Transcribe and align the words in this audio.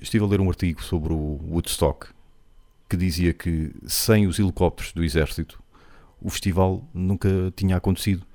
estive 0.00 0.24
a 0.24 0.28
ler 0.28 0.40
um 0.40 0.48
artigo 0.48 0.82
sobre 0.82 1.12
o 1.12 1.40
Woodstock 1.50 2.08
que 2.88 2.96
dizia 2.96 3.32
que 3.32 3.70
sem 3.86 4.26
os 4.26 4.38
helicópteros 4.38 4.92
do 4.92 5.02
exército 5.02 5.62
o 6.20 6.30
festival 6.30 6.86
nunca 6.92 7.28
tinha 7.56 7.76
acontecido 7.76 8.26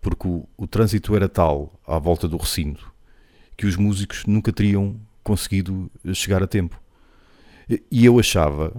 porque 0.00 0.26
o, 0.26 0.48
o 0.56 0.66
trânsito 0.66 1.14
era 1.14 1.28
tal 1.28 1.72
à 1.86 1.98
volta 1.98 2.26
do 2.26 2.36
recinto 2.36 2.92
que 3.56 3.66
os 3.66 3.76
músicos 3.76 4.24
nunca 4.26 4.52
teriam 4.52 4.98
conseguido 5.22 5.90
chegar 6.14 6.42
a 6.42 6.46
tempo. 6.46 6.80
E 7.90 8.04
eu 8.04 8.18
achava 8.18 8.72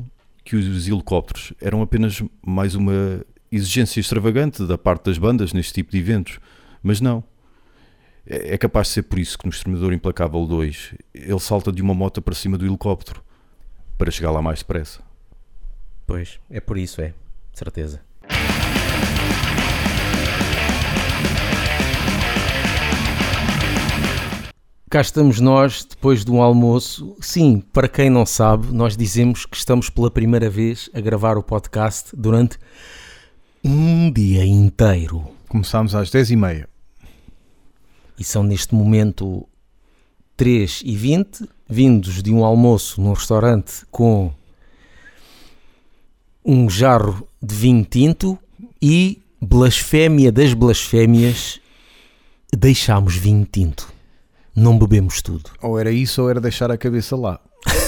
que 0.44 0.56
os 0.56 0.88
helicópteros 0.88 1.54
eram 1.62 1.84
apenas 1.84 2.22
mais 2.46 2.74
uma 2.74 3.24
exigência 3.52 4.00
extravagante 4.00 4.66
da 4.66 4.78
parte 4.78 5.06
das 5.06 5.20
bandas 5.20 5.54
neste 5.54 5.74
tipo 5.74 5.92
de 5.92 6.00
eventos, 6.00 6.40
mas 6.82 7.00
não. 7.00 7.24
É, 8.26 8.54
é 8.54 8.58
capaz 8.58 8.88
de 8.88 8.94
ser 8.94 9.04
por 9.04 9.20
isso 9.20 9.38
que 9.38 9.46
no 9.46 9.52
Exterminador 9.52 9.94
Implacável 9.94 10.46
2 10.46 10.96
ele 11.14 11.40
salta 11.40 11.72
de 11.72 11.82
uma 11.82 11.94
moto 11.94 12.22
para 12.22 12.36
cima 12.36 12.58
do 12.58 12.66
helicóptero 12.66 13.24
para 13.98 14.12
chegar 14.12 14.32
lá 14.32 14.42
mais 14.42 14.60
depressa. 14.60 15.02
Pois, 16.06 16.40
é 16.50 16.60
por 16.60 16.78
isso, 16.78 17.02
é, 17.02 17.14
certeza. 17.54 18.02
Cá 24.90 25.00
estamos 25.00 25.40
nós, 25.40 25.86
depois 25.90 26.26
de 26.26 26.32
um 26.32 26.42
almoço. 26.42 27.16
Sim, 27.22 27.64
para 27.72 27.88
quem 27.88 28.10
não 28.10 28.26
sabe, 28.26 28.74
nós 28.74 28.98
dizemos 28.98 29.46
que 29.46 29.56
estamos 29.56 29.90
pela 29.90 30.12
primeira 30.12 30.50
vez 30.50 30.90
a 30.94 31.00
gravar 31.00 31.38
o 31.38 31.44
podcast 31.44 32.14
durante 32.14 32.60
um 33.64 34.12
dia 34.12 34.44
inteiro. 34.44 35.26
Começámos 35.48 35.96
às 35.96 36.10
10h30. 36.10 36.66
E 36.66 36.71
são 38.24 38.44
neste 38.44 38.74
momento 38.76 39.48
3 40.38 40.82
e 40.86 40.96
20 40.96 41.50
vindos 41.70 42.22
de 42.22 42.34
um 42.34 42.44
almoço 42.44 43.02
num 43.02 43.14
restaurante 43.14 43.86
com 43.90 44.34
um 46.44 46.70
jarro 46.70 47.28
de 47.42 47.56
vinho 47.56 47.86
tinto 47.86 48.38
e 48.82 49.22
blasfémia 49.42 50.32
das 50.32 50.54
blasfémias, 50.54 51.60
deixámos 52.52 53.16
vinho 53.16 53.48
tinto 53.50 53.92
não 54.56 54.78
bebemos 54.78 55.22
tudo. 55.22 55.50
Ou 55.62 55.80
era 55.80 55.92
isso 55.92 56.22
ou 56.22 56.30
era 56.30 56.40
deixar 56.40 56.72
a 56.72 56.78
cabeça 56.78 57.16
lá. 57.16 57.40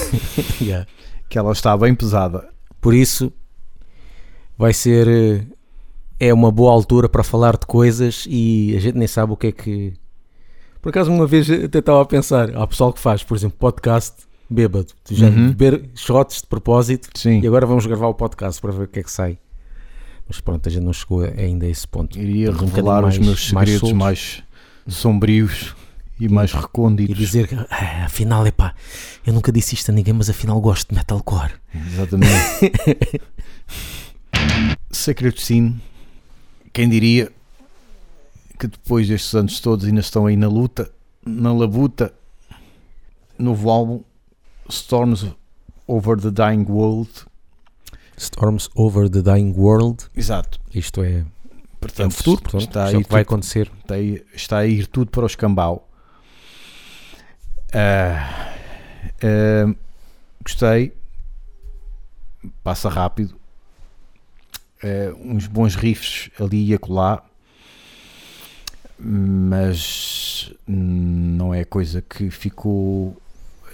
yeah. 0.61 0.87
Que 1.29 1.37
ela 1.37 1.51
está 1.51 1.75
bem 1.77 1.93
pesada. 1.93 2.49
Por 2.79 2.93
isso, 2.93 3.31
vai 4.57 4.73
ser. 4.73 5.07
Eh, 5.07 5.45
é 6.19 6.33
uma 6.33 6.51
boa 6.51 6.71
altura 6.71 7.09
para 7.09 7.23
falar 7.23 7.57
de 7.57 7.65
coisas 7.65 8.25
e 8.29 8.75
a 8.77 8.79
gente 8.79 8.97
nem 8.97 9.07
sabe 9.07 9.33
o 9.33 9.37
que 9.37 9.47
é 9.47 9.51
que. 9.51 9.93
Por 10.83 10.89
acaso, 10.89 11.09
uma 11.09 11.25
vez 11.25 11.49
até 11.49 11.79
estava 11.79 12.01
a 12.01 12.05
pensar, 12.05 12.53
há 12.57 12.67
pessoal 12.67 12.91
que 12.91 12.99
faz, 12.99 13.23
por 13.23 13.37
exemplo, 13.37 13.57
podcast 13.57 14.23
bêbado, 14.49 14.87
já 15.09 15.27
uhum. 15.27 15.53
beber 15.53 15.89
shots 15.95 16.41
de 16.41 16.47
propósito 16.47 17.07
Sim. 17.15 17.39
e 17.39 17.47
agora 17.47 17.65
vamos 17.65 17.85
gravar 17.85 18.07
o 18.07 18.13
podcast 18.13 18.59
para 18.59 18.73
ver 18.73 18.83
o 18.83 18.87
que 18.89 18.99
é 18.99 19.03
que 19.03 19.09
sai. 19.09 19.39
Mas 20.27 20.41
pronto, 20.41 20.67
a 20.67 20.69
gente 20.69 20.83
não 20.83 20.91
chegou 20.91 21.21
ainda 21.21 21.65
a 21.65 21.69
esse 21.69 21.87
ponto. 21.87 22.19
Iria 22.19 22.49
Estamos 22.49 22.69
revelar 22.69 23.05
um 23.05 23.07
os 23.07 23.17
meus 23.17 23.47
segredos 23.47 23.93
mais, 23.93 24.43
mais 24.83 24.93
sombrios 24.93 25.73
e 26.19 26.27
mais 26.27 26.51
recônditos. 26.51 27.15
E 27.15 27.17
dizer 27.17 27.47
que, 27.47 27.55
ah, 27.55 28.03
afinal, 28.03 28.45
é 28.45 28.51
pá, 28.51 28.75
eu 29.25 29.31
nunca 29.31 29.53
disse 29.53 29.75
isto 29.75 29.89
a 29.89 29.93
ninguém, 29.93 30.13
mas 30.13 30.29
afinal 30.29 30.59
gosto 30.59 30.89
de 30.89 30.95
metalcore. 30.95 31.53
Exatamente. 31.73 33.21
Sacred 34.91 35.39
Sin, 35.39 35.79
quem 36.73 36.89
diria 36.89 37.31
que 38.63 38.67
depois 38.67 39.09
destes 39.09 39.35
anos 39.35 39.59
todos 39.59 39.85
ainda 39.85 39.99
estão 39.99 40.25
aí 40.25 40.37
na 40.37 40.47
luta, 40.47 40.89
na 41.25 41.51
labuta, 41.51 42.13
novo 43.37 43.69
álbum 43.69 44.01
Storms 44.69 45.25
Over 45.85 46.17
the 46.17 46.31
Dying 46.31 46.65
World. 46.69 47.11
Storms 48.15 48.69
Over 48.73 49.09
the 49.09 49.21
Dying 49.21 49.53
World. 49.57 50.05
Exato. 50.15 50.61
Isto 50.73 51.03
é, 51.03 51.25
portanto, 51.77 52.05
é 52.05 52.07
o 52.07 52.11
futuro, 52.11 52.41
portanto, 52.41 52.67
está 52.69 52.85
aí, 52.85 52.95
é 52.95 53.03
vai 53.03 53.23
acontecer. 53.23 53.69
Está, 53.81 53.95
aí, 53.95 54.25
está 54.33 54.57
a 54.59 54.65
ir 54.65 54.87
tudo 54.87 55.11
para 55.11 55.23
o 55.23 55.27
escambau. 55.27 55.89
Uh, 57.73 59.67
uh, 59.67 59.75
gostei. 60.41 60.93
Passa 62.63 62.87
rápido. 62.87 63.35
Uh, 64.81 65.35
uns 65.35 65.47
bons 65.47 65.75
riffs 65.75 66.29
ali 66.39 66.69
e 66.69 66.73
acolá. 66.73 67.25
Mas 69.05 70.53
não 70.65 71.53
é 71.53 71.65
coisa 71.65 72.01
que 72.01 72.29
ficou 72.29 73.17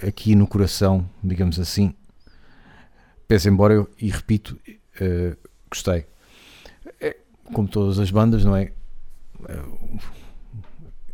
aqui 0.02 0.34
no 0.34 0.46
coração, 0.46 1.08
digamos 1.22 1.60
assim. 1.60 1.94
Pese 3.28 3.48
embora 3.48 3.74
eu, 3.74 3.88
e 4.00 4.10
repito, 4.10 4.58
gostei. 5.70 6.04
É, 7.00 7.16
como 7.52 7.68
todas 7.68 7.98
as 8.00 8.10
bandas, 8.10 8.44
não 8.44 8.56
é? 8.56 8.72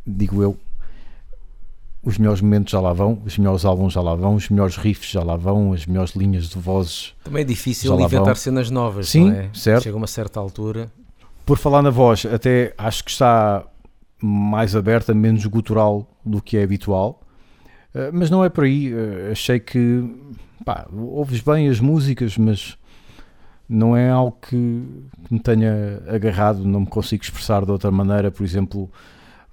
digo 0.07 0.43
eu, 0.43 0.57
os 2.03 2.17
melhores 2.19 2.41
momentos 2.41 2.71
já 2.71 2.81
lá 2.81 2.93
vão, 2.93 3.21
os 3.25 3.37
melhores 3.37 3.65
álbuns 3.65 3.93
já 3.93 4.01
lá 4.01 4.15
vão, 4.15 4.37
os 4.37 4.49
melhores 4.49 4.77
riffs 4.77 5.11
já 5.11 5.23
lá 5.25 5.37
vão, 5.37 5.73
as 5.73 5.85
melhores 5.87 6.15
linhas 6.15 6.49
de 6.49 6.59
vozes. 6.59 7.15
Também 7.25 7.43
é 7.43 7.45
difícil 7.45 7.93
inventar 7.99 8.27
vão. 8.27 8.35
cenas 8.37 8.71
novas, 8.71 9.09
Sim, 9.09 9.31
é? 9.33 9.51
certo. 9.53 9.83
Chega 9.83 9.97
a 9.97 9.99
uma 9.99 10.07
certa 10.07 10.39
altura. 10.39 10.91
Por 11.45 11.59
falar 11.59 11.83
na 11.83 11.91
voz, 11.91 12.25
até 12.27 12.73
acho 12.79 13.05
que 13.05 13.11
está 13.11 13.65
mais 14.21 14.75
aberta, 14.75 15.15
menos 15.15 15.45
gutural 15.47 16.09
do 16.25 16.41
que 16.41 16.57
é 16.57 16.63
habitual, 16.63 17.21
eh, 17.95 18.11
mas 18.13 18.31
não 18.31 18.45
é 18.45 18.49
por 18.49 18.65
aí. 18.65 18.93
Eh, 18.93 19.31
achei 19.33 19.61
que 19.61 20.05
pá, 20.65 20.87
ouves 20.93 21.41
bem 21.41 21.69
as 21.69 21.81
músicas, 21.81 22.37
mas 22.37 22.77
não 23.69 23.97
é 23.97 24.11
algo 24.11 24.37
que 24.41 24.57
me 25.31 25.41
tenha 25.41 26.03
agarrado, 26.09 26.65
não 26.65 26.81
me 26.81 26.87
consigo 26.87 27.23
expressar 27.23 27.65
de 27.65 27.71
outra 27.71 27.91
maneira. 27.91 28.31
Por 28.31 28.45
exemplo, 28.45 28.91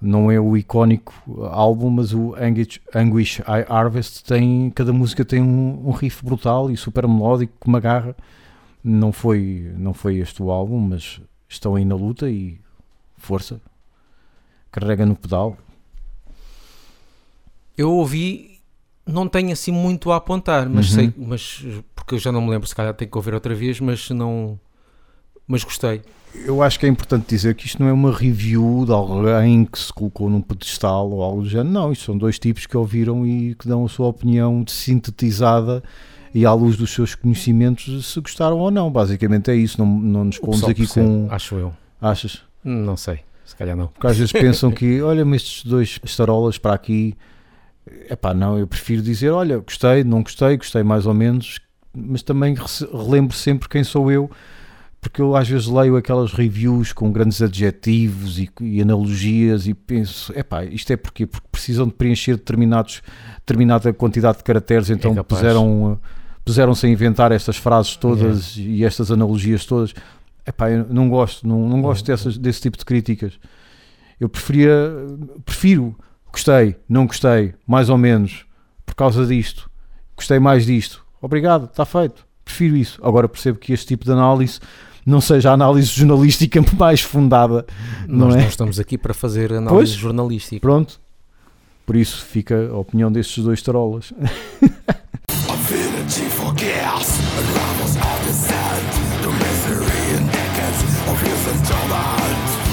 não 0.00 0.30
é 0.30 0.38
o 0.38 0.56
icónico 0.56 1.14
álbum, 1.50 1.90
mas 1.90 2.12
o 2.12 2.34
Anguish, 2.36 2.80
Anguish 2.94 3.38
I 3.40 3.64
Harvest 3.68 4.24
tem, 4.24 4.70
cada 4.70 4.92
música 4.92 5.24
tem 5.24 5.40
um, 5.42 5.88
um 5.88 5.90
riff 5.90 6.24
brutal 6.24 6.70
e 6.70 6.76
super 6.76 7.08
melódico 7.08 7.52
que 7.60 7.70
me 7.70 7.76
agarra. 7.76 8.16
Não 8.82 9.12
foi, 9.12 9.72
não 9.78 9.94
foi 9.94 10.16
este 10.16 10.42
o 10.42 10.50
álbum, 10.50 10.78
mas 10.78 11.20
estão 11.48 11.74
aí 11.74 11.84
na 11.84 11.94
luta 11.94 12.28
e 12.28 12.60
força, 13.16 13.60
carrega 14.78 15.06
no 15.06 15.14
pedal. 15.14 15.56
Eu 17.76 17.90
ouvi, 17.92 18.60
não 19.06 19.28
tenho 19.28 19.52
assim 19.52 19.72
muito 19.72 20.12
a 20.12 20.16
apontar, 20.16 20.68
mas 20.68 20.90
uhum. 20.90 20.94
sei, 20.94 21.14
mas 21.16 21.64
porque 21.94 22.14
eu 22.14 22.18
já 22.18 22.30
não 22.30 22.40
me 22.40 22.50
lembro, 22.50 22.68
se 22.68 22.74
calhar 22.74 22.94
tenho 22.94 23.10
que 23.10 23.16
ouvir 23.16 23.34
outra 23.34 23.54
vez, 23.54 23.80
mas 23.80 24.10
não, 24.10 24.58
mas 25.46 25.64
gostei 25.64 26.02
eu 26.34 26.62
acho 26.62 26.78
que 26.78 26.86
é 26.86 26.88
importante 26.88 27.26
dizer 27.28 27.54
que 27.54 27.66
isto 27.66 27.80
não 27.80 27.88
é 27.88 27.92
uma 27.92 28.12
review 28.12 28.84
de 28.84 28.92
alguém 28.92 29.64
que 29.64 29.78
se 29.78 29.92
colocou 29.92 30.28
num 30.28 30.40
pedestal 30.40 31.10
ou 31.10 31.22
algo 31.22 31.42
do 31.42 31.48
género. 31.48 31.70
Não, 31.70 31.92
isto 31.92 32.04
são 32.04 32.18
dois 32.18 32.38
tipos 32.38 32.66
que 32.66 32.76
ouviram 32.76 33.26
e 33.26 33.54
que 33.54 33.68
dão 33.68 33.84
a 33.84 33.88
sua 33.88 34.08
opinião 34.08 34.64
sintetizada 34.66 35.82
e 36.34 36.44
à 36.44 36.52
luz 36.52 36.76
dos 36.76 36.90
seus 36.90 37.14
conhecimentos 37.14 38.12
se 38.12 38.20
gostaram 38.20 38.58
ou 38.58 38.70
não. 38.70 38.90
Basicamente 38.90 39.50
é 39.50 39.54
isso. 39.54 39.78
Não, 39.78 39.86
não 39.86 40.24
nos 40.24 40.38
pomos 40.38 40.64
aqui 40.64 40.82
percebe, 40.82 41.06
com. 41.06 41.28
Acho 41.30 41.54
eu. 41.54 41.72
Achas? 42.00 42.42
Não 42.64 42.96
sei. 42.96 43.20
Se 43.44 43.54
calhar 43.54 43.76
não. 43.76 43.88
Porque 43.88 44.06
às 44.06 44.16
vezes 44.16 44.32
pensam 44.32 44.70
que, 44.70 45.00
olha-me 45.02 45.36
estes 45.36 45.64
dois 45.64 46.00
estarolas 46.02 46.58
para 46.58 46.74
aqui. 46.74 47.16
É 48.08 48.16
pá, 48.16 48.32
não, 48.32 48.58
eu 48.58 48.66
prefiro 48.66 49.02
dizer, 49.02 49.30
olha, 49.30 49.58
gostei, 49.58 50.02
não 50.02 50.22
gostei, 50.22 50.56
gostei 50.56 50.82
mais 50.82 51.04
ou 51.06 51.12
menos, 51.12 51.60
mas 51.94 52.22
também 52.22 52.54
relembro 52.92 53.36
sempre 53.36 53.68
quem 53.68 53.84
sou 53.84 54.10
eu 54.10 54.30
porque 55.04 55.20
eu 55.20 55.36
às 55.36 55.46
vezes 55.46 55.66
leio 55.66 55.96
aquelas 55.96 56.32
reviews 56.32 56.90
com 56.94 57.12
grandes 57.12 57.42
adjetivos 57.42 58.38
e, 58.38 58.50
e 58.62 58.80
analogias 58.80 59.66
e 59.66 59.74
penso, 59.74 60.32
epá, 60.34 60.64
isto 60.64 60.90
é 60.94 60.96
porque 60.96 61.26
Porque 61.26 61.46
precisam 61.52 61.86
de 61.86 61.92
preencher 61.92 62.36
determinados, 62.36 63.02
determinada 63.36 63.92
quantidade 63.92 64.38
de 64.38 64.44
caracteres, 64.44 64.88
então 64.88 65.12
é 65.12 65.22
puseram, 65.22 66.00
puseram-se 66.42 66.86
a 66.86 66.88
inventar 66.88 67.32
estas 67.32 67.58
frases 67.58 67.96
todas 67.96 68.56
é. 68.56 68.62
e 68.62 68.82
estas 68.84 69.10
analogias 69.10 69.66
todas. 69.66 69.94
Epá, 70.46 70.70
eu 70.70 70.86
não 70.90 71.08
gosto, 71.08 71.46
não, 71.46 71.68
não 71.68 71.80
gosto 71.80 72.04
dessas, 72.04 72.36
desse 72.36 72.60
tipo 72.60 72.76
de 72.76 72.84
críticas. 72.84 73.38
Eu 74.20 74.28
preferia, 74.28 74.70
prefiro, 75.44 75.96
gostei, 76.30 76.76
não 76.88 77.06
gostei, 77.06 77.54
mais 77.66 77.88
ou 77.88 77.96
menos, 77.98 78.44
por 78.84 78.94
causa 78.94 79.26
disto, 79.26 79.70
gostei 80.16 80.38
mais 80.38 80.66
disto, 80.66 81.04
obrigado, 81.20 81.64
está 81.64 81.84
feito, 81.84 82.26
prefiro 82.44 82.76
isso. 82.76 83.00
Agora 83.02 83.28
percebo 83.28 83.58
que 83.58 83.72
este 83.72 83.86
tipo 83.86 84.04
de 84.04 84.12
análise 84.12 84.60
não 85.04 85.20
seja 85.20 85.50
a 85.50 85.54
análise 85.54 85.88
jornalística 85.88 86.62
mais 86.78 87.00
fundada. 87.00 87.66
Nós 88.06 88.34
não, 88.34 88.38
é? 88.38 88.42
não 88.42 88.48
estamos 88.48 88.78
aqui 88.78 88.96
para 88.96 89.14
fazer 89.14 89.52
análise 89.52 89.70
pois, 89.74 89.90
jornalística. 89.90 90.60
Pronto. 90.60 91.00
Por 91.86 91.96
isso 91.96 92.24
fica 92.24 92.70
a 92.70 92.78
opinião 92.78 93.12
destes 93.12 93.44
dois 93.44 93.60
tarolas. 93.60 94.12
Hier 101.24 101.36
sind 101.36 102.63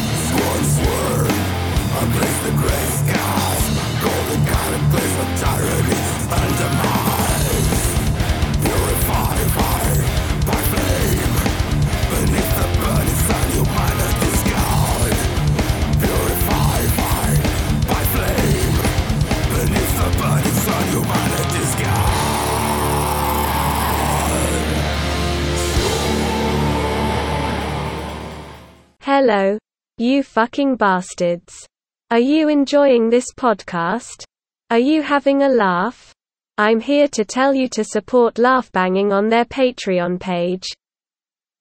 Hello, 29.23 29.55
you 29.99 30.23
fucking 30.23 30.77
bastards. 30.77 31.67
Are 32.09 32.17
you 32.17 32.49
enjoying 32.49 33.07
this 33.07 33.27
podcast? 33.37 34.23
Are 34.71 34.79
you 34.79 35.03
having 35.03 35.43
a 35.43 35.47
laugh? 35.47 36.11
I'm 36.57 36.79
here 36.79 37.07
to 37.09 37.23
tell 37.23 37.53
you 37.53 37.69
to 37.69 37.83
support 37.83 38.39
Laugh 38.39 38.71
Banging 38.71 39.13
on 39.13 39.29
their 39.29 39.45
Patreon 39.45 40.19
page. 40.19 40.63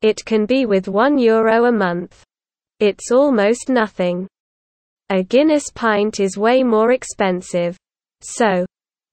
It 0.01 0.25
can 0.25 0.47
be 0.47 0.65
with 0.65 0.89
1 0.89 1.19
euro 1.19 1.67
a 1.67 1.71
month. 1.71 2.25
It's 2.79 3.13
almost 3.13 3.69
nothing. 3.69 4.27
A 5.11 5.23
Guinness 5.23 5.71
pint 5.75 6.19
is 6.19 6.39
way 6.39 6.63
more 6.63 6.93
expensive. 6.93 7.77
So, 8.23 8.65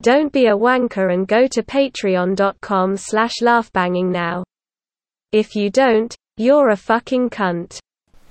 don't 0.01 0.31
be 0.31 0.45
a 0.45 0.55
wanker 0.55 1.13
and 1.13 1.27
go 1.27 1.47
to 1.47 1.63
patreon.com 1.63 2.95
slash 2.95 3.33
laughbanging 3.41 4.09
now. 4.09 4.45
If 5.33 5.53
you 5.53 5.69
don't, 5.69 6.15
you're 6.37 6.69
a 6.69 6.77
fucking 6.77 7.29
cunt. 7.29 7.81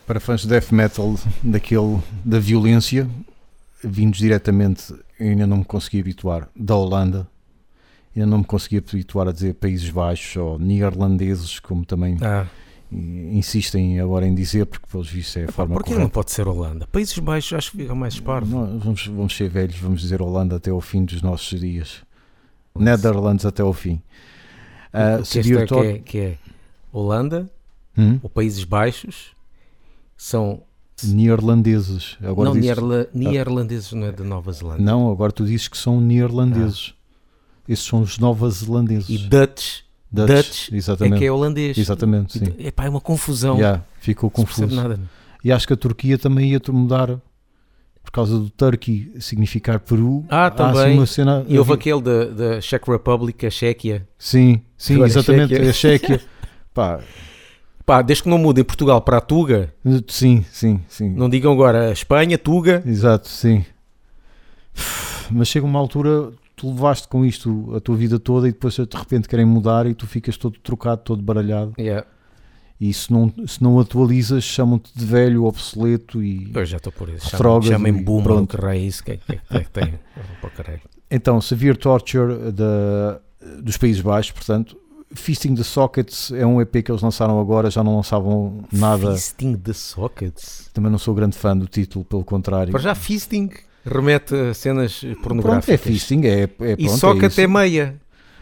Para 0.07 0.21
fãs 0.21 0.43
de 0.43 0.49
death 0.49 0.71
metal, 0.71 1.19
daquele 1.43 1.99
da 2.25 2.39
violência, 2.39 3.09
vindos 3.83 4.19
diretamente, 4.19 4.95
eu 5.19 5.31
ainda 5.31 5.47
não 5.47 5.59
me 5.59 5.65
consegui 5.65 6.01
habituar, 6.01 6.49
da 6.55 6.77
Holanda, 6.77 7.27
ainda 8.15 8.27
não 8.27 8.39
me 8.39 8.45
consegui 8.45 8.79
habituar 8.79 9.27
a 9.29 9.33
dizer 9.33 9.55
Países 9.55 9.91
Baixos 9.91 10.37
ou 10.37 10.59
neerlandeses, 10.61 11.59
como 11.59 11.85
também 11.85 12.17
Ah, 12.23 12.47
insistem 12.93 13.99
agora 13.99 14.27
em 14.29 14.35
dizer, 14.35 14.67
porque 14.67 14.87
pelos 14.89 15.09
vistos 15.11 15.37
é 15.39 15.45
a 15.47 15.53
forma 15.53 15.75
porquê 15.75 15.91
não 15.91 15.97
correta. 15.99 16.15
pode 16.15 16.31
ser 16.31 16.47
Holanda? 16.47 16.87
Países 16.87 17.19
Baixos 17.19 17.53
acho 17.59 17.71
que 17.73 17.79
fica 17.79 17.95
mais 17.95 18.15
esparvo. 18.15 18.65
Vamos, 18.79 19.07
vamos 19.09 19.37
ser 19.37 19.49
velhos, 19.49 19.77
vamos 19.77 20.01
dizer 20.03 20.23
Holanda 20.23 20.55
até 20.57 20.71
ao 20.71 20.81
fim 20.81 21.05
dos 21.05 21.21
nossos 21.21 21.59
dias. 21.59 22.03
Netherlands 22.79 23.45
até 23.45 23.63
ao 23.63 23.73
fim. 23.73 24.01
Ah, 24.93 25.17
o 25.19 25.23
que 25.23 25.29
Severe 25.29 25.65
este 25.65 25.75
é, 25.75 25.81
que, 25.81 25.87
é, 25.89 25.99
que 25.99 26.19
é 26.19 26.39
Holanda 26.93 27.51
Hum? 27.99 28.21
ou 28.23 28.29
Países 28.31 28.63
Baixos 28.63 29.35
são 30.17 30.63
Neerlandeses. 31.05 32.17
Agora 32.23 32.49
não 32.49 32.55
dizes- 32.59 32.67
neerla- 32.77 33.07
neerlandeses 33.13 33.93
não 33.93 34.07
é 34.07 34.13
da 34.13 34.25
Nova 34.25 34.51
Zelândia 34.53 34.83
Não, 34.85 35.11
agora 35.11 35.31
tu 35.31 35.45
dizes 35.45 35.69
que 35.69 35.77
são 35.77 36.01
neerlandeses. 36.01 36.95
Esses 37.69 37.85
são 37.85 38.01
os 38.01 38.19
nova-zelandeses. 38.19 39.09
e 39.11 39.19
Dutch, 39.29 39.81
Dutch, 40.11 40.71
Dutch 40.71 41.03
é 41.03 41.11
que 41.19 41.25
é 41.25 41.33
holandês 41.33 41.77
Exatamente, 41.77 42.39
sim. 42.39 42.55
Epá, 42.59 42.85
é 42.85 42.89
uma 42.89 43.01
confusão 43.01 43.59
Já, 43.59 43.83
ficou 44.01 44.31
confuso. 44.31 44.75
nada 44.75 45.01
E 45.45 45.51
acho 45.53 45.67
que 45.67 45.73
a 45.73 45.77
Turquia 45.77 46.17
também 46.17 46.53
ia 46.53 46.61
mudar 46.71 47.21
por 48.03 48.13
causa 48.13 48.39
do 48.39 48.49
Turkey 48.49 49.13
significar 49.19 49.81
Peru. 49.81 50.25
Ah, 50.29 50.47
assim, 50.47 50.57
também. 50.57 51.07
cena. 51.07 51.45
e 51.49 51.59
houve 51.59 51.73
aquele 51.73 52.01
da, 52.01 52.25
da 52.27 52.61
Czech 52.61 52.89
Republic, 52.89 53.45
a 53.45 53.51
Chequia 53.51 54.09
Sim, 54.17 54.63
sim, 54.79 55.03
exatamente. 55.03 55.55
A 55.57 55.73
Chequia. 55.73 56.21
Pá, 56.73 57.01
pá, 57.87 58.03
desde 58.03 58.25
que 58.25 58.29
não 58.29 58.37
mude 58.37 58.61
em 58.61 58.65
Portugal 58.65 59.01
para 59.01 59.19
a 59.19 59.21
Tuga 59.21 59.73
sim, 60.09 60.45
sim, 60.51 60.81
sim. 60.89 61.09
não 61.11 61.31
digam 61.31 61.53
agora 61.53 61.93
Espanha, 61.93 62.37
Tuga 62.37 62.83
Exato, 62.85 63.29
sim. 63.29 63.65
Mas 65.31 65.49
chega 65.49 65.65
uma 65.65 65.79
altura, 65.79 66.31
tu 66.55 66.69
levaste 66.69 67.09
com 67.09 67.25
isto 67.25 67.73
a 67.75 67.81
tua 67.81 67.97
vida 67.97 68.19
toda 68.19 68.49
e 68.49 68.53
depois 68.53 68.75
de 68.75 68.97
repente 68.97 69.29
querem 69.29 69.47
mudar 69.47 69.87
e 69.87 69.95
tu 69.95 70.07
ficas 70.07 70.37
todo 70.37 70.59
trocado, 70.59 71.01
todo 71.03 71.23
baralhado. 71.23 71.73
yeah. 71.79 72.07
E 72.79 72.93
se 72.93 73.11
não, 73.11 73.33
se 73.47 73.63
não 73.63 73.81
atualizas, 73.81 74.45
chamam-te 74.45 74.91
de 74.95 75.05
velho, 75.05 75.45
obsoleto 75.45 76.23
e. 76.23 76.51
eu 76.55 76.67
já 76.67 76.77
estou 76.77 76.93
por 76.93 77.09
isso 77.09 77.35
Drogas 77.39 77.71
chamem 77.71 77.93
boomer 78.05 78.25
pronto. 78.25 78.55
o 78.55 78.61
que 78.61 78.67
é 78.67 78.77
isso 78.77 79.03
que 79.03 79.13
é 79.13 79.17
que 79.17 79.41
é 79.51 79.61
que 79.61 79.71
tem. 79.71 79.95
Então, 81.09 81.41
Severe 81.41 81.79
Torture 81.79 82.51
da, 82.51 83.21
dos 83.63 83.77
Países 83.77 84.03
Baixos, 84.03 84.33
portanto. 84.33 84.77
Feasting 85.15 85.55
the 85.55 85.63
Sockets 85.63 86.33
é 86.33 86.45
um 86.45 86.61
EP 86.61 86.83
que 86.85 86.91
eles 86.91 87.03
lançaram 87.03 87.41
agora, 87.41 87.71
já 87.71 87.83
não 87.83 87.97
lançavam 87.97 88.65
nada. 88.73 89.13
Fisting 89.15 89.55
the 89.57 89.73
Sockets 89.73 90.69
Também 90.75 90.91
não 90.91 90.99
sou 90.99 91.15
grande 91.15 91.37
fã 91.37 91.57
do 91.57 91.67
título, 91.67 92.05
pelo 92.05 92.25
contrário. 92.25 92.73
para 92.73 92.81
já 92.81 92.95
Fisting 92.95 93.51
remete 93.85 94.35
a 94.35 94.53
cenas 94.53 94.99
Pronto, 95.01 95.23
pornográficas 95.23 95.75
é 95.75 95.79
feasting, 95.79 96.23
é, 96.25 96.41
é 96.43 96.47
pronto, 96.49 96.81
e 96.81 96.87
é 96.87 96.89
socket 96.89 97.31
isso. 97.31 97.41
é 97.41 97.47
meia 97.47 97.97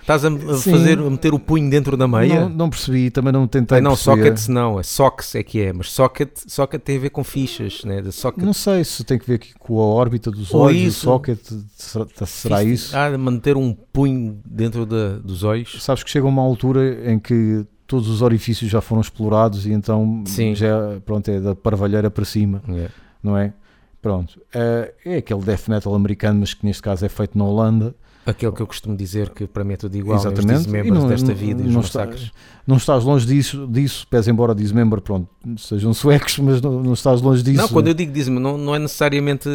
estás 0.05 0.25
a, 0.25 0.31
Sim. 0.31 0.71
fazer 0.73 0.99
a 0.99 1.11
meter 1.11 1.33
o 1.35 1.39
punho 1.39 1.69
dentro 1.71 1.97
da 1.97 2.06
meia 2.06 2.41
Não, 2.43 2.49
não 2.51 2.71
percebi, 2.71 3.11
também 3.11 3.33
não 3.33 3.47
tentei 3.49 3.79
Ah, 3.79 3.81
não, 3.81 3.93
perceber. 3.93 4.17
sockets 4.23 4.49
não, 4.49 4.79
é 4.79 4.83
socks 4.83 5.35
é 5.35 5.43
que 5.43 5.61
é, 5.61 5.73
mas 5.73 5.91
socket, 5.91 6.31
socket 6.47 6.83
tem 6.83 6.97
a 6.97 7.01
ver 7.01 7.11
com 7.11 7.25
fichas, 7.25 7.83
né? 7.85 8.01
De 8.03 8.12
socket. 8.12 8.45
Não 8.45 8.53
sei 8.53 8.85
se 8.85 9.03
tem 9.05 9.19
que 9.19 9.27
ver 9.27 9.35
aqui 9.35 9.55
com 9.59 9.81
a 9.81 9.85
órbita 9.87 10.31
dos 10.31 10.53
Ou 10.53 10.61
olhos, 10.62 10.81
isso. 10.83 11.09
o 11.09 11.12
socket, 11.15 11.41
será, 11.77 12.06
Fisting. 12.27 12.73
isso? 12.73 12.97
Ah, 12.97 13.17
manter 13.17 13.56
um 13.56 13.73
punho 13.73 14.39
dentro 14.45 14.85
da- 14.87 15.17
dos 15.19 15.43
olhos. 15.45 15.83
Sabes 15.83 16.03
que 16.03 16.11
chega 16.11 16.27
uma 16.27 16.43
altura 16.43 17.11
em 17.11 17.19
que 17.19 17.65
todos 17.87 18.09
os 18.09 18.23
orifícios 18.23 18.71
já 18.71 18.81
foram 18.81 19.00
explorados 19.03 19.67
e 19.67 19.73
então 19.73 20.23
Sim. 20.27 20.55
já 20.55 20.99
pronto, 21.05 21.29
é 21.31 21.41
da 21.41 21.55
parvalheira 21.55 22.11
para 22.11 22.25
cima, 22.25 22.62
Yeah. 22.69 22.93
não 23.23 23.37
é? 23.37 23.53
Pronto, 24.00 24.39
é, 24.53 24.93
é 25.05 25.17
aquele 25.17 25.41
death 25.43 25.67
metal 25.69 25.95
americano, 25.95 26.41
mas 26.41 26.53
que 26.53 26.65
neste 26.67 26.83
caso 26.83 27.07
é 27.07 27.09
feito 27.09 27.39
na 27.39 27.45
Holanda. 27.45 27.95
Aquele 28.26 28.53
que 28.53 28.62
eu 28.62 28.67
costumo 28.67 28.97
dizer 28.97 29.29
que 29.31 29.47
para 29.47 29.62
mim 29.65 29.75
é 29.75 29.76
tudo 29.76 29.94
igual, 29.97 30.19
Exatamente. 30.19 30.61
os 30.61 30.67
E 30.67 30.71
membros 30.71 30.99
não- 30.99 31.09
desta 31.09 31.35
vida 31.35 31.62
e 31.62 31.67
os 31.67 31.75
não 31.75 31.81
está- 31.82 32.00
massacres. 32.06 32.31
Não 32.67 32.76
estás 32.79 33.05
longe 33.05 33.26
disso, 33.26 33.67
disso 33.71 34.06
pese 34.09 34.31
embora 34.31 34.55
Dismember, 34.55 35.00
pronto, 35.03 35.29
sejam 35.59 35.93
suecos, 35.93 36.38
mas 36.38 36.61
não, 36.62 36.82
não 36.82 36.94
estás 36.94 37.21
longe 37.21 37.43
disso. 37.43 37.59
Não, 37.61 37.69
quando 37.69 37.85
né? 37.85 37.91
eu 37.91 37.94
digo 37.94 38.11
dismember, 38.12 38.43
não, 38.43 38.56
não 38.56 38.75
é 38.75 38.79
necessariamente, 38.79 39.47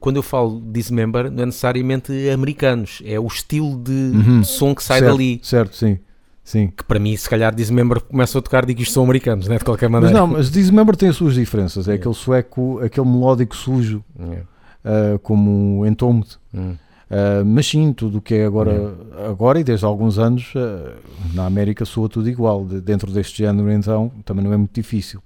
quando 0.00 0.16
eu 0.16 0.22
falo 0.22 0.60
dismember, 0.70 1.30
não 1.30 1.44
é 1.44 1.46
necessariamente 1.46 2.12
americanos, 2.28 3.00
é 3.06 3.18
o 3.18 3.26
estilo 3.26 3.82
de 3.82 3.90
Uhum. 4.14 4.44
som 4.44 4.74
que 4.74 4.82
sai 4.84 4.98
certo, 5.00 5.12
dali. 5.12 5.40
Certo, 5.42 5.74
sim. 5.74 5.98
sim. 6.44 6.66
Que 6.76 6.84
para 6.84 6.98
mim, 6.98 7.16
se 7.16 7.30
calhar, 7.30 7.54
dismember 7.54 8.02
começa 8.02 8.38
a 8.38 8.42
tocar, 8.42 8.66
digo 8.66 8.76
que 8.78 8.82
isto 8.82 8.92
são 8.92 9.04
americanos, 9.04 9.48
né? 9.48 9.56
De 9.56 9.64
qualquer 9.64 9.88
Mas 9.88 10.02
maneira. 10.02 10.20
não, 10.20 10.26
mas 10.26 10.50
Dismember 10.50 10.94
tem 10.96 11.08
as 11.08 11.16
suas 11.16 11.34
diferenças. 11.36 11.88
É 11.88 11.92
Yeah. 11.92 12.02
aquele 12.02 12.14
sueco, 12.14 12.80
aquele 12.84 13.06
melódico 13.06 13.56
sujo, 13.56 14.04
Yeah. 14.18 14.42
ah, 14.84 15.18
como 15.22 15.86
Entombed. 15.86 16.28
Hum. 16.54 16.74
Uh, 17.10 17.44
mas 17.44 17.66
sim, 17.66 17.92
tudo 17.92 18.18
o 18.18 18.22
que 18.22 18.36
é 18.36 18.46
agora, 18.46 18.94
agora 19.28 19.58
e 19.58 19.64
desde 19.64 19.84
há 19.84 19.88
alguns 19.88 20.16
anos 20.16 20.54
uh, 20.54 20.96
na 21.34 21.44
América 21.44 21.84
soa 21.84 22.08
tudo 22.08 22.30
igual. 22.30 22.64
De- 22.64 22.80
dentro 22.80 23.10
deste 23.10 23.38
género, 23.38 23.68
então, 23.72 24.12
também 24.24 24.44
não 24.44 24.52
é 24.52 24.56
muito 24.56 24.72
difícil. 24.72 25.20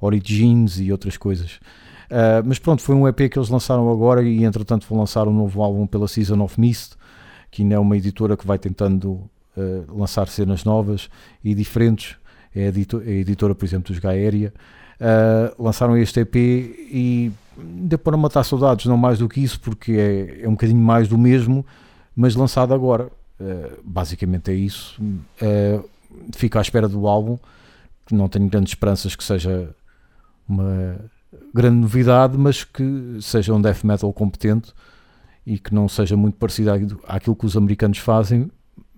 Origins 0.00 0.80
e 0.80 0.90
outras 0.90 1.16
coisas. 1.16 1.60
Uh, 2.10 2.42
mas 2.44 2.58
pronto, 2.58 2.82
foi 2.82 2.96
um 2.96 3.06
EP 3.06 3.30
que 3.30 3.38
eles 3.38 3.48
lançaram 3.50 3.88
agora 3.88 4.20
e 4.22 4.42
entretanto 4.42 4.84
vão 4.90 4.98
lançar 4.98 5.28
um 5.28 5.32
novo 5.32 5.62
álbum 5.62 5.86
pela 5.86 6.08
Season 6.08 6.42
of 6.42 6.60
Mist, 6.60 6.94
que 7.52 7.62
ainda 7.62 7.76
é 7.76 7.78
uma 7.78 7.96
editora 7.96 8.36
que 8.36 8.46
vai 8.46 8.58
tentando 8.58 9.30
lançar 9.88 10.28
cenas 10.28 10.62
novas 10.62 11.08
e 11.42 11.52
diferentes. 11.52 12.14
É 12.54 12.68
a, 12.68 12.72
é 13.04 13.10
editora, 13.10 13.56
por 13.56 13.64
exemplo, 13.64 13.92
dos 13.92 13.98
Gaéria. 13.98 14.54
Lançaram 15.58 15.96
este 15.96 16.20
EP 16.20 16.36
e 16.36 17.32
deu 17.58 17.98
para 17.98 18.16
matar 18.16 18.44
saudades, 18.44 18.86
não 18.86 18.96
mais 18.96 19.18
do 19.18 19.28
que 19.28 19.40
isso, 19.40 19.60
porque 19.60 19.92
é, 19.92 20.44
é 20.44 20.48
um 20.48 20.52
bocadinho 20.52 20.80
mais 20.80 21.08
do 21.08 21.18
mesmo, 21.18 21.64
mas 22.14 22.34
lançado 22.34 22.72
agora. 22.74 23.10
Uh, 23.40 23.78
basicamente 23.84 24.50
é 24.50 24.54
isso. 24.54 25.00
Uh, 25.00 25.88
fico 26.34 26.58
à 26.58 26.60
espera 26.60 26.88
do 26.88 27.06
álbum, 27.06 27.38
que 28.04 28.14
não 28.14 28.28
tenho 28.28 28.48
grandes 28.48 28.72
esperanças 28.72 29.14
que 29.14 29.22
seja 29.22 29.70
uma 30.48 30.96
grande 31.54 31.76
novidade, 31.76 32.36
mas 32.36 32.64
que 32.64 33.18
seja 33.20 33.54
um 33.54 33.60
death 33.60 33.84
metal 33.84 34.12
competente 34.12 34.72
e 35.46 35.58
que 35.58 35.72
não 35.74 35.88
seja 35.88 36.16
muito 36.16 36.36
parecido 36.36 36.70
àquilo- 37.06 37.36
que 37.36 37.46
os 37.46 37.56
americanos 37.56 37.98
fazem, 37.98 38.50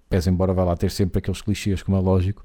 pese 0.09 0.31
embora 0.31 0.53
vá 0.53 0.65
lá 0.65 0.77
ter 0.77 0.91
sempre 0.91 1.19
aqueles 1.19 1.43
clichês, 1.43 1.83
como 1.83 1.97
é 1.97 2.01
lógico. 2.01 2.43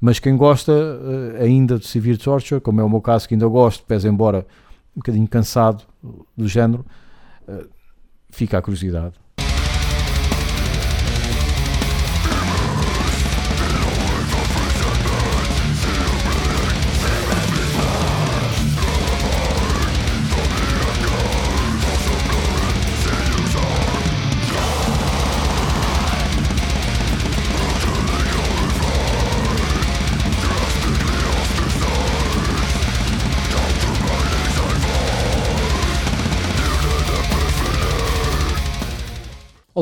Mas 0.00 0.18
quem 0.18 0.36
gosta 0.36 0.72
uh, 0.72 1.42
ainda 1.42 1.78
de 1.78 1.86
Severe 1.86 2.18
Torture, 2.18 2.60
como 2.60 2.80
é 2.80 2.84
o 2.84 2.88
meu 2.88 3.00
caso, 3.00 3.26
que 3.26 3.34
ainda 3.34 3.46
gosto, 3.46 3.84
pese 3.84 4.08
embora 4.08 4.46
um 4.94 5.00
bocadinho 5.00 5.26
cansado 5.28 5.84
do 6.36 6.48
género, 6.48 6.84
uh, 7.48 7.68
fica 8.30 8.58
a 8.58 8.62
curiosidade. 8.62 9.14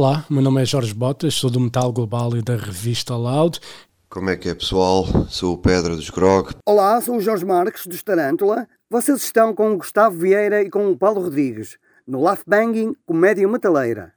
Olá, 0.02 0.24
meu 0.30 0.40
nome 0.40 0.62
é 0.62 0.64
Jorge 0.64 0.94
Botas, 0.94 1.34
sou 1.34 1.50
do 1.50 1.60
Metal 1.60 1.92
Global 1.92 2.34
e 2.34 2.40
da 2.40 2.56
revista 2.56 3.14
Loud. 3.14 3.60
Como 4.08 4.30
é 4.30 4.36
que 4.38 4.48
é 4.48 4.54
pessoal? 4.54 5.04
Sou 5.28 5.52
o 5.52 5.58
Pedra 5.58 5.94
dos 5.94 6.08
Grog. 6.08 6.54
Olá, 6.66 6.98
sou 7.02 7.18
o 7.18 7.20
Jorge 7.20 7.44
Marques, 7.44 7.86
dos 7.86 8.02
Tarântula. 8.02 8.66
Vocês 8.88 9.22
estão 9.22 9.54
com 9.54 9.74
o 9.74 9.76
Gustavo 9.76 10.16
Vieira 10.16 10.62
e 10.62 10.70
com 10.70 10.90
o 10.90 10.96
Paulo 10.96 11.20
Rodrigues, 11.20 11.76
no 12.06 12.22
Laugh 12.22 12.40
Banging 12.46 12.96
Comédia 13.04 13.46
Metaleira. 13.46 14.14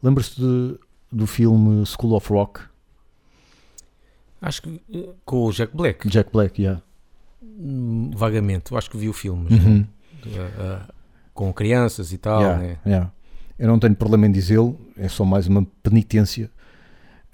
Lembras-te 0.00 0.40
do 1.10 1.26
filme 1.26 1.84
School 1.84 2.14
of 2.14 2.32
Rock? 2.32 2.60
Acho 4.40 4.62
que 4.62 4.80
com 5.24 5.46
o 5.46 5.50
Jack 5.52 5.76
Black. 5.76 6.08
Jack 6.08 6.30
Black, 6.32 6.62
yeah. 6.62 6.80
Hum, 7.42 8.12
Vagamente, 8.14 8.70
eu 8.70 8.78
acho 8.78 8.88
que 8.88 8.96
vi 8.96 9.08
o 9.08 9.12
filme, 9.12 9.48
Uhum. 9.50 9.86
ah, 10.38 10.86
ah, 10.88 10.94
com 11.34 11.52
crianças 11.52 12.12
e 12.12 12.18
tal, 12.18 12.40
Yeah, 12.42 12.62
né? 12.62 12.78
yeah. 12.86 13.12
Eu 13.58 13.68
não 13.68 13.78
tenho 13.78 13.94
problema 13.94 14.26
em 14.26 14.32
dizê-lo, 14.32 14.78
é 14.96 15.08
só 15.08 15.24
mais 15.24 15.46
uma 15.46 15.66
penitência. 15.82 16.50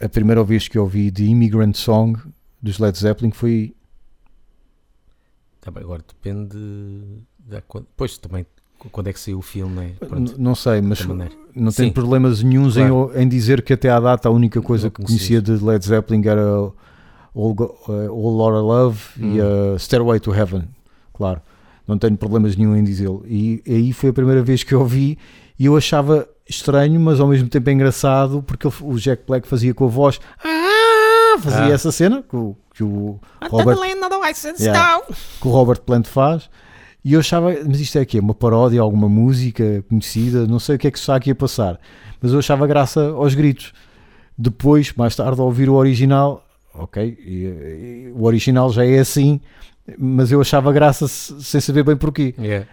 A 0.01 0.09
primeira 0.09 0.43
vez 0.45 0.69
que 0.69 0.79
eu 0.79 0.83
ouvi 0.83 1.11
de 1.11 1.25
Immigrant 1.29 1.75
Song 1.77 2.19
dos 2.61 2.79
Led 2.79 2.97
Zeppelin 2.99 3.31
foi. 3.33 3.75
Tá 5.61 5.71
bem, 5.71 5.83
agora 5.83 6.03
depende 6.07 6.57
da 7.39 7.63
Pois 7.97 8.19
também 8.19 8.45
quando 8.91 9.07
é 9.09 9.13
que 9.13 9.21
saiu 9.21 9.39
o 9.39 9.43
filme, 9.43 9.81
n- 9.81 9.95
Pronto, 10.09 10.35
Não 10.41 10.57
sei, 10.57 10.81
mas 10.81 11.07
não 11.07 11.17
tenho 11.71 11.71
Sim. 11.71 11.93
problemas 11.93 12.43
nenhuns 12.43 12.75
Claro. 12.75 13.13
em, 13.15 13.23
em 13.23 13.29
dizer 13.29 13.63
que 13.63 13.73
até 13.73 13.89
à 13.89 14.01
data 14.01 14.29
a 14.29 14.33
única 14.33 14.61
coisa 14.61 14.91
que 14.91 15.01
conhecia 15.05 15.41
de 15.41 15.53
Led 15.53 15.85
Zeppelin 15.87 16.21
era 16.27 16.43
All, 16.43 16.73
uh, 17.35 17.93
All 18.11 18.37
Laura 18.37 18.61
Love 18.61 18.99
e 19.19 19.41
Hum. 19.41 19.75
uh, 19.75 19.79
Stairway 19.79 20.19
to 20.19 20.35
Heaven. 20.35 20.65
Claro, 21.15 21.41
não 21.87 21.97
tenho 21.97 22.17
problemas 22.17 22.57
nenhum 22.57 22.75
em 22.75 22.83
dizê-lo. 22.83 23.25
E 23.25 23.63
aí 23.69 23.93
foi 23.93 24.11
a 24.11 24.13
primeira 24.13 24.43
vez 24.43 24.65
que 24.65 24.75
eu 24.75 24.81
ouvi 24.81 25.17
e 25.63 25.67
eu 25.67 25.77
achava 25.77 26.27
estranho, 26.49 26.99
mas 27.01 27.21
ao 27.21 27.29
mesmo 27.29 27.49
tempo 27.49 27.71
engraçado, 27.71 28.43
porque 28.43 28.67
ele- 28.67 28.75
o 28.81 28.95
Jack 28.99 29.23
Black 29.27 29.47
fazia 29.47 29.73
com 29.73 29.85
a 29.85 29.89
voz. 29.89 30.19
"Ah", 30.45 31.39
fazia 31.39 31.65
Ah. 31.67 31.71
essa 31.71 31.93
cena 31.93 32.23
que 32.29 32.35
o, 32.37 32.57
que 32.75 32.83
o 32.83 33.19
Robert, 33.51 33.77
Yeah. 34.65 35.01
que 35.41 35.47
o 35.49 35.51
Robert 35.51 35.81
Plant 35.83 36.07
faz. 36.07 36.51
E 37.05 37.15
eu 37.15 37.21
achava, 37.21 37.53
mas 37.67 37.81
isto 37.81 37.99
é 37.99 38.01
aqui, 38.03 38.19
uma 38.21 38.35
paródia, 38.35 38.81
alguma 38.81 39.09
música 39.09 39.85
conhecida, 39.89 40.47
não 40.47 40.59
sei 40.59 40.77
o 40.77 40.79
que 40.79 40.87
é 40.87 40.91
que 40.91 40.99
se 40.99 41.03
está 41.03 41.17
aqui 41.17 41.31
a 41.31 41.35
passar. 41.35 41.79
Mas 42.21 42.33
eu 42.33 42.39
achava 42.39 42.67
graça 42.67 43.09
aos 43.11 43.35
gritos. 43.35 43.73
Depois, 44.39 44.93
mais 44.95 45.15
tarde, 45.17 45.41
ao 45.41 45.47
ouvir 45.47 45.69
o 45.69 45.75
original, 45.75 46.45
ok, 46.75 47.19
e- 47.25 48.09
e 48.09 48.13
o 48.15 48.25
original 48.25 48.73
já 48.73 48.85
é 48.87 48.99
assim, 49.01 49.41
mas 49.99 50.31
eu 50.31 50.41
achava 50.41 50.73
graça 50.73 51.09
se- 51.09 51.43
sem 51.43 51.61
saber 51.61 51.83
bem 51.83 51.97
porquê. 51.97 52.35
Yeah. 52.39 52.67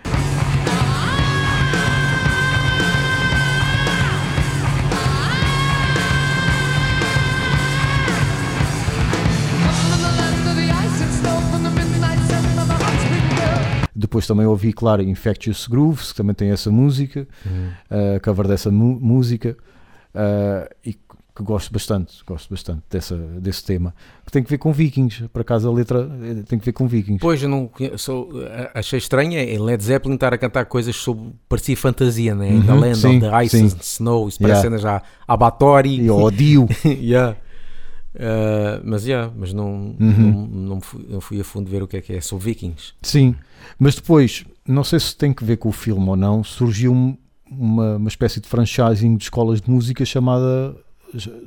Depois 14.10 14.26
também 14.26 14.46
ouvi, 14.48 14.74
claro, 14.74 15.04
Infectious 15.04 15.68
Grooves, 15.68 16.12
que 16.12 16.18
também 16.18 16.34
tem 16.34 16.50
essa 16.50 16.72
música, 16.72 17.28
Uhum. 17.46 17.70
a 18.16 18.20
cover 18.20 18.48
dessa 18.48 18.72
música, 18.72 19.56
ah, 20.16 20.68
e 20.84 20.94
que 20.94 21.44
gosto 21.44 21.72
bastante, 21.72 22.18
gosto 22.28 22.50
bastante 22.50 22.82
dessa, 22.90 23.16
desse 23.16 23.64
tema. 23.64 23.94
Que 24.26 24.32
tem 24.32 24.44
que 24.44 24.50
ver 24.50 24.58
com 24.58 24.74
vikings, 24.74 25.28
por 25.30 25.42
acaso 25.42 25.70
a 25.70 25.72
letra 25.72 26.10
eh, 26.24 26.44
tem 26.46 26.60
que 26.60 26.66
ver 26.66 26.74
com 26.74 26.86
vikings. 26.88 27.20
Pois 27.22 27.42
eu 27.42 27.48
não 27.48 27.70
sou, 27.98 28.30
achei 28.74 28.98
estranho 29.00 29.38
é 29.38 29.44
em 29.46 29.58
Led 29.60 29.82
Zeppelin 29.82 30.16
estar 30.16 30.34
a 30.34 30.38
cantar 30.38 30.66
coisas 30.66 30.96
sobre 30.98 31.32
parecia 31.48 31.78
fantasia, 31.78 32.36
né? 32.36 32.50
Uhum, 32.50 32.66
The 32.66 32.74
Land 32.74 32.98
sim, 32.98 33.18
of 33.18 33.20
the 33.22 33.44
Ice 33.46 33.58
sim. 33.58 33.64
and 33.64 33.78
Snow, 33.80 34.28
isso 34.28 34.40
parece 34.40 34.60
Yeah. 34.60 34.70
cenas 34.70 34.82
já 34.82 35.02
Abatori. 35.26 36.02
E 36.02 36.10
odio. 36.12 36.68
yeah. 36.84 37.38
Uh, 38.16 38.82
mas 38.84 39.06
yeah, 39.06 39.32
mas 39.38 39.54
não, 39.54 39.96
Uhum. 40.00 40.48
não, 40.52 40.82
não, 41.10 41.22
fui, 41.22 41.40
a 41.40 41.44
fundo 41.44 41.70
ver 41.70 41.84
o 41.84 41.88
que 41.88 41.98
é 41.98 42.02
que 42.02 42.14
é 42.14 42.22
sobre 42.22 42.46
Vikings. 42.46 42.94
Sim, 43.04 43.36
mas 43.78 43.96
depois, 43.96 44.44
não 44.68 44.84
sei 44.84 45.00
se 45.00 45.16
tem 45.16 45.32
que 45.32 45.44
ver 45.44 45.58
com 45.58 45.70
o 45.70 45.72
filme 45.72 46.08
ou 46.10 46.16
não, 46.16 46.44
surgiu 46.44 46.92
um- 46.92 47.16
uma, 47.50 47.98
uma 47.98 48.08
espécie 48.10 48.40
de 48.40 48.48
franchising 48.48 49.16
de 49.16 49.24
escolas 49.24 49.62
de 49.62 49.70
música 49.70 50.04
chamada 50.06 50.76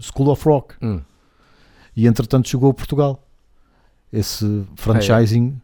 School 0.00 0.28
of 0.30 0.44
Rock. 0.44 0.74
Hum. 0.82 1.00
E 1.96 2.06
entretanto 2.06 2.48
chegou 2.48 2.70
a 2.70 2.74
Portugal. 2.74 3.24
Esse 4.12 4.64
franchising 4.76 5.58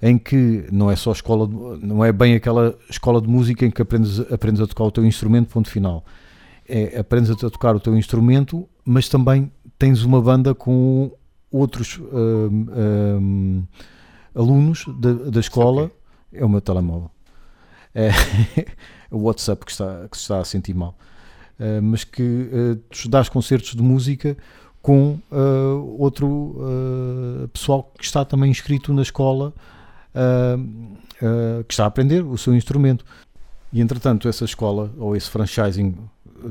em 0.00 0.18
que 0.18 0.66
não 0.72 0.90
é 0.90 0.96
só 0.96 1.12
escola, 1.12 1.46
de- 1.46 1.86
não 1.86 2.04
é 2.04 2.12
bem 2.12 2.34
aquela 2.34 2.74
escola 2.90 3.20
de 3.22 3.28
música 3.28 3.64
em 3.64 3.70
que 3.70 3.80
aprendes, 3.80 4.18
aprendes 4.32 4.60
a 4.60 4.66
tocar 4.66 4.84
o 4.84 4.90
teu 4.90 5.04
instrumento, 5.04 5.48
ponto 5.48 5.70
final. 5.70 6.04
É, 6.68 6.98
aprendes 6.98 7.30
a 7.30 7.36
tocar 7.50 7.74
o 7.76 7.80
teu 7.80 7.96
instrumento, 7.96 8.68
mas 8.84 9.08
também 9.08 9.50
tens 9.82 10.04
uma 10.04 10.22
banda 10.22 10.54
com 10.54 11.10
outros 11.50 11.98
hum, 11.98 12.66
hum, 12.70 13.64
alunos 14.32 14.84
da, 14.96 15.12
da 15.12 15.40
escola. 15.40 15.90
É 16.32 16.44
o 16.44 16.48
meu 16.48 16.60
telemóvel. 16.60 17.10
É 17.92 18.10
o 19.10 19.22
WhatsApp 19.22 19.64
que 19.64 19.72
está, 19.72 20.06
que 20.08 20.16
se 20.16 20.22
está 20.22 20.38
a 20.38 20.44
sentir 20.44 20.72
mal. 20.72 20.96
Uh, 21.58 21.82
mas 21.82 22.04
que 22.04 22.22
uh, 22.22 22.76
tu 22.90 23.08
dás 23.08 23.28
concertos 23.28 23.74
de 23.74 23.82
música 23.82 24.36
com 24.80 25.18
uh, 25.32 25.96
outro 25.98 26.56
pessoal 27.52 27.92
que 27.98 28.04
está 28.04 28.24
também 28.24 28.52
inscrito 28.52 28.94
na 28.94 29.02
escola, 29.02 29.52
que 31.66 31.72
está 31.72 31.84
a 31.84 31.86
aprender 31.88 32.24
o 32.24 32.38
seu 32.38 32.54
instrumento. 32.54 33.04
E 33.72 33.80
entretanto, 33.80 34.28
essa 34.28 34.44
escola, 34.44 34.92
ou 34.98 35.16
esse 35.16 35.30
franchising 35.30 35.96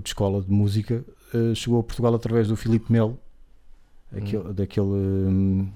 de 0.02 0.10
escola 0.10 0.42
de 0.42 0.52
música, 0.52 1.06
uh, 1.34 1.54
chegou 1.54 1.80
a 1.80 1.84
Portugal 1.84 2.16
através 2.16 2.48
do 2.48 2.56
Filipe 2.56 2.92
Melo, 2.92 3.20
aquele, 4.12 4.54
daquele, 4.54 4.88
um, 4.88 5.70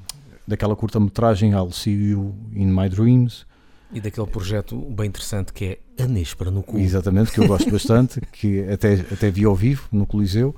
daquela 0.48 0.76
curta-metragem 0.76 1.52
I'll 1.52 1.72
See 1.72 1.94
You 1.94 2.36
in 2.52 2.66
My 2.66 2.90
Dreams. 2.90 3.46
E 3.92 4.02
daquele 4.02 4.26
projeto 4.26 4.76
bem 4.76 5.08
interessante 5.08 5.54
que 5.54 5.80
é 5.98 6.04
A 6.04 6.08
Néspera 6.08 6.50
no 6.50 6.64
Cu. 6.64 6.80
Exatamente, 6.80 7.32
que 7.32 7.40
eu 7.40 7.48
gosto 7.48 7.70
bastante, 7.72 8.20
que 8.32 8.64
até, 8.64 8.94
até 8.94 9.30
vi 9.30 9.46
ao 9.46 9.56
vivo 9.56 9.88
no 9.92 10.08
Coliseu, 10.08 10.56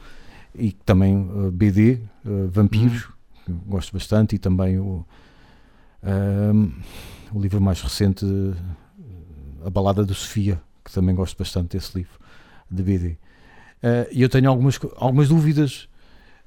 e 0.55 0.71
também 0.71 1.17
uh, 1.17 1.51
BD, 1.51 1.99
uh, 2.25 2.47
Vampiros, 2.49 3.09
que 3.45 3.51
eu 3.51 3.55
gosto 3.67 3.91
bastante, 3.91 4.35
e 4.35 4.39
também 4.39 4.79
o, 4.79 5.05
um, 6.01 6.71
o 7.33 7.41
livro 7.41 7.59
mais 7.59 7.81
recente, 7.81 8.25
A 9.65 9.69
Balada 9.69 10.05
de 10.05 10.15
Sofia, 10.15 10.61
que 10.87 10.93
também 10.93 11.13
gosto 11.13 11.37
bastante 11.37 11.77
desse 11.77 11.95
livro, 11.97 12.17
de 12.71 12.81
BD. 12.81 13.07
Uh, 13.07 13.17
E 14.11 14.21
eu 14.23 14.29
tenho 14.29 14.49
algumas, 14.49 14.79
algumas 14.95 15.29
dúvidas, 15.29 15.87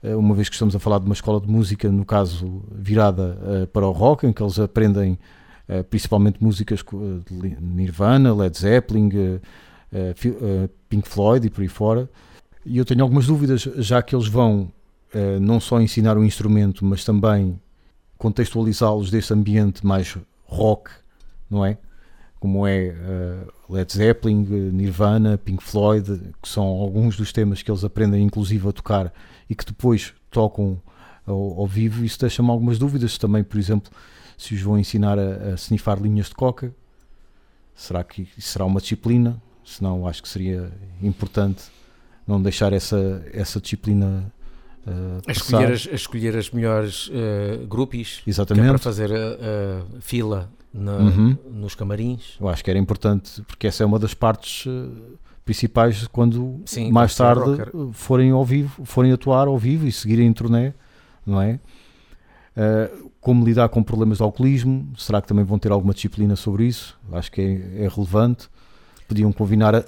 uh, 0.02 0.18
uma 0.18 0.34
vez 0.34 0.48
que 0.48 0.54
estamos 0.56 0.74
a 0.74 0.78
falar 0.78 0.98
de 0.98 1.04
uma 1.04 1.14
escola 1.14 1.40
de 1.40 1.48
música, 1.48 1.88
no 1.92 2.04
caso 2.04 2.62
virada 2.72 3.38
uh, 3.38 3.66
para 3.68 3.86
o 3.86 3.92
rock, 3.92 4.26
em 4.26 4.32
que 4.32 4.42
eles 4.42 4.58
aprendem 4.58 5.18
Uh, 5.70 5.84
principalmente 5.84 6.42
músicas 6.42 6.80
uh, 6.92 7.22
de 7.30 7.56
Nirvana, 7.60 8.34
Led 8.34 8.58
Zeppelin, 8.58 9.06
uh, 9.06 9.40
uh, 9.92 10.64
uh, 10.64 10.70
Pink 10.88 11.08
Floyd 11.08 11.46
e 11.46 11.48
por 11.48 11.60
aí 11.62 11.68
fora. 11.68 12.10
E 12.66 12.76
eu 12.76 12.84
tenho 12.84 13.04
algumas 13.04 13.28
dúvidas, 13.28 13.60
já 13.76 14.02
que 14.02 14.12
eles 14.12 14.26
vão 14.26 14.62
uh, 15.14 15.38
não 15.40 15.60
só 15.60 15.80
ensinar 15.80 16.18
o 16.18 16.24
instrumento, 16.24 16.84
mas 16.84 17.04
também 17.04 17.56
contextualizá-los 18.18 19.12
deste 19.12 19.32
ambiente 19.32 19.86
mais 19.86 20.18
rock, 20.44 20.90
não 21.48 21.64
é? 21.64 21.78
Como 22.40 22.66
é 22.66 22.88
uh, 23.68 23.72
Led 23.72 23.92
Zeppelin, 23.92 24.42
uh, 24.44 24.72
Nirvana, 24.72 25.38
Pink 25.38 25.62
Floyd, 25.62 26.20
que 26.42 26.48
são 26.48 26.64
alguns 26.64 27.16
dos 27.16 27.32
temas 27.32 27.62
que 27.62 27.70
eles 27.70 27.84
aprendem, 27.84 28.22
inclusive, 28.24 28.66
a 28.66 28.72
tocar 28.72 29.12
e 29.48 29.54
que 29.54 29.64
depois 29.64 30.14
tocam 30.30 30.80
ao, 31.26 31.60
ao 31.60 31.66
vivo. 31.66 32.04
Isso 32.04 32.18
deixa-me 32.18 32.50
algumas 32.50 32.78
dúvidas 32.78 33.18
também, 33.18 33.44
por 33.44 33.58
exemplo 33.58 33.92
se 34.40 34.54
os 34.54 34.62
vão 34.62 34.78
ensinar 34.78 35.18
a, 35.18 35.52
a 35.52 35.54
snifar 35.54 36.00
linhas 36.00 36.28
de 36.28 36.34
coca. 36.34 36.74
Será 37.74 38.02
que 38.02 38.26
isso 38.38 38.48
será 38.48 38.64
uma 38.64 38.80
disciplina? 38.80 39.40
Se 39.62 39.82
não, 39.82 40.08
acho 40.08 40.22
que 40.22 40.28
seria 40.28 40.72
importante 41.02 41.64
não 42.26 42.40
deixar 42.40 42.72
essa, 42.72 43.22
essa 43.32 43.60
disciplina 43.60 44.32
uh, 44.86 45.20
A 45.26 45.32
escolher 45.32 45.72
as, 45.72 45.86
a 45.86 45.94
escolher 45.94 46.36
as 46.36 46.50
melhores 46.50 47.08
uh, 47.08 47.66
grupos 47.66 48.22
é 48.26 48.68
para 48.68 48.78
fazer 48.78 49.12
a, 49.12 49.96
a 49.96 50.00
fila 50.00 50.50
na- 50.72 50.96
Uhum. 50.98 51.36
nos 51.52 51.74
camarins. 51.74 52.36
Eu 52.40 52.48
acho 52.48 52.62
que 52.64 52.70
era 52.70 52.78
importante, 52.78 53.42
porque 53.42 53.66
essa 53.66 53.82
é 53.82 53.86
uma 53.86 53.98
das 53.98 54.14
partes 54.14 54.66
uh, 54.66 54.90
principais 55.44 56.06
quando 56.08 56.60
Sim, 56.64 56.90
mais 56.92 57.14
tarde 57.16 57.42
forem 57.92 58.30
ao 58.30 58.44
vivo, 58.44 58.84
forem 58.84 59.12
atuar 59.12 59.48
ao 59.48 59.58
vivo 59.58 59.86
e 59.86 59.92
seguirem 59.92 60.26
em 60.26 60.32
turnê, 60.32 60.72
não 61.26 61.40
é? 61.40 61.58
Uh, 62.56 63.10
como 63.20 63.44
lidar 63.44 63.68
com 63.68 63.82
problemas 63.82 64.18
de 64.18 64.22
alcoolismo? 64.24 64.88
Será 64.96 65.20
que 65.20 65.28
também 65.28 65.44
vão 65.44 65.58
ter 65.58 65.70
alguma 65.72 65.92
disciplina 65.94 66.34
sobre 66.36 66.64
isso? 66.66 66.98
Acho 67.12 67.30
que 67.30 67.40
é, 67.40 67.84
é 67.84 67.88
relevante. 67.88 68.48
Podiam 69.10 69.32
convidar, 69.32 69.82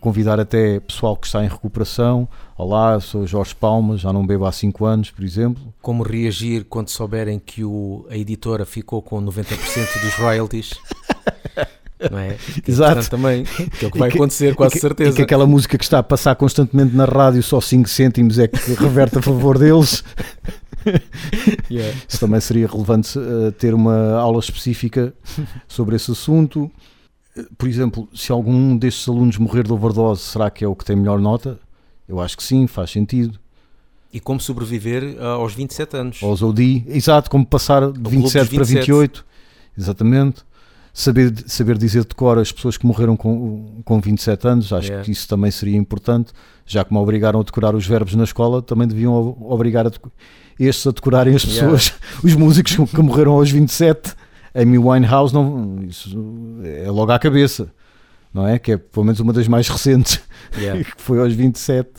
convidar 0.00 0.38
até 0.38 0.78
pessoal 0.78 1.16
que 1.16 1.26
está 1.26 1.44
em 1.44 1.48
recuperação. 1.48 2.28
Olá, 2.56 3.00
sou 3.00 3.26
Jorge 3.26 3.52
Palma, 3.52 3.96
já 3.96 4.12
não 4.12 4.24
bebo 4.24 4.46
há 4.46 4.52
5 4.52 4.84
anos, 4.84 5.10
por 5.10 5.24
exemplo. 5.24 5.74
Como 5.82 6.04
reagir 6.04 6.62
quando 6.62 6.88
souberem 6.88 7.40
que 7.44 7.64
o, 7.64 8.06
a 8.08 8.16
editora 8.16 8.64
ficou 8.64 9.02
com 9.02 9.20
90% 9.20 10.00
dos 10.00 10.14
royalties? 10.14 10.74
Não 12.08 12.16
é? 12.20 12.36
Que 12.62 12.70
Exato. 12.70 13.10
também, 13.10 13.42
que 13.42 13.84
é 13.84 13.88
o 13.88 13.90
que 13.90 13.98
vai 13.98 14.08
que- 14.12 14.16
acontecer, 14.16 14.54
quase 14.54 14.74
que- 14.74 14.80
certeza. 14.80 15.10
E 15.10 15.14
que 15.16 15.22
aquela 15.22 15.44
música 15.48 15.76
que 15.76 15.82
está 15.82 15.98
a 15.98 16.02
passar 16.04 16.36
constantemente 16.36 16.94
na 16.94 17.04
rádio, 17.04 17.42
só 17.42 17.60
5 17.60 17.88
cêntimos 17.88 18.38
é 18.38 18.46
que 18.46 18.74
reverte 18.74 19.18
a 19.18 19.22
favor 19.22 19.58
deles. 19.58 20.04
Yeah. 21.68 21.92
Isso 22.08 22.18
também 22.20 22.40
seria 22.40 22.66
relevante 22.66 23.18
uh, 23.18 23.52
ter 23.52 23.74
uma 23.74 24.12
aula 24.12 24.38
específica 24.38 25.12
sobre 25.66 25.96
esse 25.96 26.10
assunto. 26.12 26.70
Por 27.56 27.68
exemplo, 27.68 28.08
se 28.14 28.32
algum 28.32 28.76
destes 28.76 29.08
alunos 29.08 29.36
morrer 29.38 29.64
de 29.64 29.72
overdose, 29.72 30.22
será 30.22 30.50
que 30.50 30.64
é 30.64 30.68
o 30.68 30.74
que 30.74 30.84
tem 30.84 30.96
melhor 30.96 31.18
nota? 31.20 31.58
Eu 32.08 32.20
acho 32.20 32.36
que 32.36 32.42
sim, 32.42 32.66
faz 32.66 32.90
sentido. 32.90 33.38
E 34.12 34.18
como 34.20 34.40
sobreviver 34.40 35.16
ah, 35.20 35.32
aos 35.32 35.52
27 35.54 35.96
anos. 35.96 36.22
Aos 36.22 36.42
OD, 36.42 36.84
exato, 36.88 37.30
como 37.30 37.44
passar 37.44 37.80
de 37.82 37.86
Ao 37.86 37.92
clube 37.92 38.22
dos 38.22 38.32
27 38.32 38.54
para 38.54 38.64
27. 38.64 38.86
28. 38.92 39.26
exatamente. 39.76 40.48
Saber, 40.94 41.32
saber 41.46 41.78
dizer 41.78 42.04
de 42.04 42.14
cor 42.14 42.38
as 42.38 42.50
pessoas 42.50 42.76
que 42.76 42.84
morreram 42.84 43.16
com, 43.16 43.80
com 43.84 44.00
27 44.00 44.48
anos, 44.48 44.72
acho 44.72 44.88
Yeah. 44.88 45.04
que 45.04 45.12
isso 45.12 45.28
também 45.28 45.50
seria 45.50 45.76
importante, 45.76 46.32
já 46.66 46.84
que 46.84 46.92
me 46.92 46.98
obrigaram 46.98 47.38
a 47.38 47.42
decorar 47.44 47.74
os 47.76 47.86
verbos 47.86 48.14
na 48.16 48.24
escola, 48.24 48.60
também 48.62 48.88
deviam 48.88 49.36
obrigar 49.42 49.86
a 49.86 49.92
estes 50.58 50.86
a 50.86 50.90
decorarem 50.90 51.36
as 51.36 51.44
Yeah. 51.44 51.70
pessoas, 51.70 51.94
os 52.24 52.34
músicos 52.34 52.74
que 52.74 52.84
que 52.86 53.02
morreram 53.02 53.32
aos 53.32 53.48
27. 53.50 54.14
Amy 54.60 54.78
Winehouse, 54.78 55.32
não, 55.34 55.78
isso 55.86 56.16
é 56.64 56.90
logo 56.90 57.12
à 57.12 57.18
cabeça, 57.18 57.72
não 58.32 58.46
é? 58.46 58.58
Que 58.58 58.72
é 58.72 58.76
pelo 58.76 59.04
menos 59.04 59.20
uma 59.20 59.32
das 59.32 59.46
mais 59.48 59.68
recentes, 59.68 60.20
Yeah. 60.58 60.82
que 60.96 61.00
foi 61.02 61.18
aos 61.20 61.32
27. 61.32 61.90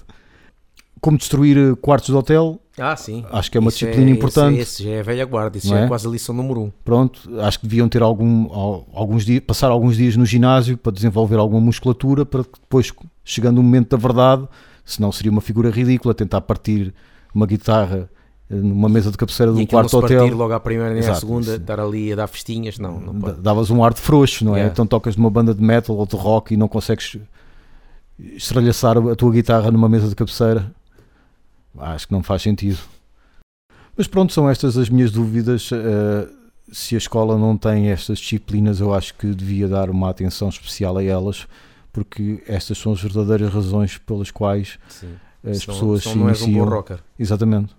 Como 1.01 1.17
destruir 1.17 1.57
eh, 1.57 1.75
quartos 1.81 2.09
de 2.09 2.15
hotel, 2.15 2.59
Ah, 2.77 2.93
sim. 2.95 3.23
acho 3.31 3.49
que 3.49 3.57
é 3.57 3.61
uma 3.61 3.69
Isso 3.69 3.77
disciplina 3.79 4.09
esse- 4.09 4.17
importante. 4.17 4.59
Esse, 4.59 4.83
já 4.83 4.89
é 4.89 4.99
a 4.99 5.03
velha 5.03 5.23
guarda, 5.25 5.57
isso 5.57 5.73
é 5.73 5.85
é? 5.85 5.87
quase 5.87 6.05
a 6.05 6.09
lição 6.09 6.35
número 6.35 6.59
um. 6.61 6.71
Pronto, 6.83 7.21
acho 7.39 7.59
que 7.59 7.67
deviam 7.67 7.87
ter 7.87 8.01
algum, 8.01 8.51
al- 8.51 8.85
alguns 8.93 9.23
dias, 9.23 9.41
passar 9.47 9.69
alguns 9.71 9.95
dias 9.95 10.17
no 10.17 10.25
ginásio 10.25 10.77
para 10.77 10.91
desenvolver 10.91 11.37
alguma 11.37 11.61
musculatura 11.61 12.25
para 12.25 12.43
que 12.43 12.59
depois, 12.59 12.91
chegando 13.23 13.59
o 13.59 13.63
momento 13.63 13.95
da 13.95 13.97
verdade, 13.97 14.45
senão 14.83 15.09
seria 15.11 15.31
uma 15.31 15.39
figura 15.41 15.69
ridícula 15.69 16.13
tentar 16.13 16.41
partir 16.41 16.93
uma 17.33 17.45
guitarra 17.45 18.09
numa 18.49 18.89
mesa 18.89 19.11
de 19.11 19.17
cabeceira 19.17 19.51
de 19.51 19.59
um 19.59 19.61
aquilo 19.61 19.81
não 19.81 19.89
quarto 19.89 20.07
se 20.07 20.13
hotel. 20.15 20.35
logo 20.35 20.53
à 20.53 20.59
primeira 20.59 20.89
nem 20.91 21.01
à 21.01 21.05
Exato, 21.05 21.19
segunda, 21.19 21.51
isso. 21.51 21.55
estar 21.61 21.79
ali 21.79 22.11
a 22.11 22.15
dar 22.15 22.27
festinhas, 22.27 22.79
não, 22.79 22.99
não 22.99 23.19
pode. 23.19 23.39
davas 23.41 23.69
um 23.69 23.83
ar 23.83 23.93
de 23.93 24.01
frouxo, 24.01 24.43
não 24.43 24.53
é? 24.53 24.59
Yeah. 24.59 24.71
Então 24.73 24.87
tocas 24.87 25.15
numa 25.15 25.29
banda 25.29 25.53
de 25.53 25.61
metal 25.61 25.95
ou 25.95 26.05
de 26.07 26.15
rock 26.15 26.53
e 26.53 26.57
não 26.57 26.67
consegues 26.67 27.17
estralhaçar 28.19 28.97
a 28.97 29.15
tua 29.15 29.31
guitarra 29.31 29.71
numa 29.71 29.87
mesa 29.87 30.07
de 30.07 30.15
cabeceira. 30.15 30.71
Acho 31.77 32.07
que 32.07 32.13
não 32.13 32.23
faz 32.23 32.41
sentido. 32.41 32.79
Mas 33.95 34.07
pronto, 34.07 34.33
são 34.33 34.49
estas 34.49 34.77
as 34.77 34.89
minhas 34.89 35.11
dúvidas. 35.11 35.69
eh, 35.71 36.27
se 36.71 36.93
a 36.93 36.97
escola 36.99 37.35
não 37.37 37.57
tem 37.57 37.89
estas 37.89 38.19
disciplinas, 38.19 38.79
eu 38.79 38.93
acho 38.93 39.15
que 39.15 39.27
devia 39.33 39.67
dar 39.67 39.89
uma 39.89 40.07
atenção 40.09 40.49
especial 40.49 40.97
a 40.97 41.03
elas, 41.03 41.47
porque 41.91 42.43
estas 42.47 42.77
são 42.77 42.91
as 42.91 43.01
verdadeiras 43.01 43.51
razões 43.51 43.97
pelas 43.97 44.29
quais 44.29 44.77
Sim. 44.87 45.07
as 45.43 45.59
Senão- 45.59 45.73
pessoas 45.75 46.03
se 46.03 46.15
não 46.15 46.29
és 46.29 46.41
um 46.41 46.45
bom 46.45 46.51
iniciam. 46.51 46.69
rocker. 46.69 46.99
Exatamente. 47.17 47.75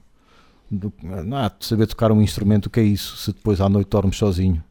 Do- 0.70 0.92
saber 1.60 1.86
tocar 1.86 2.12
um 2.12 2.20
instrumento, 2.22 2.66
o 2.66 2.70
que 2.70 2.80
é 2.80 2.82
isso? 2.84 3.16
Se 3.16 3.32
depois 3.32 3.60
à 3.60 3.68
noite 3.68 3.88
dormes 3.88 4.16
sozinho. 4.16 4.62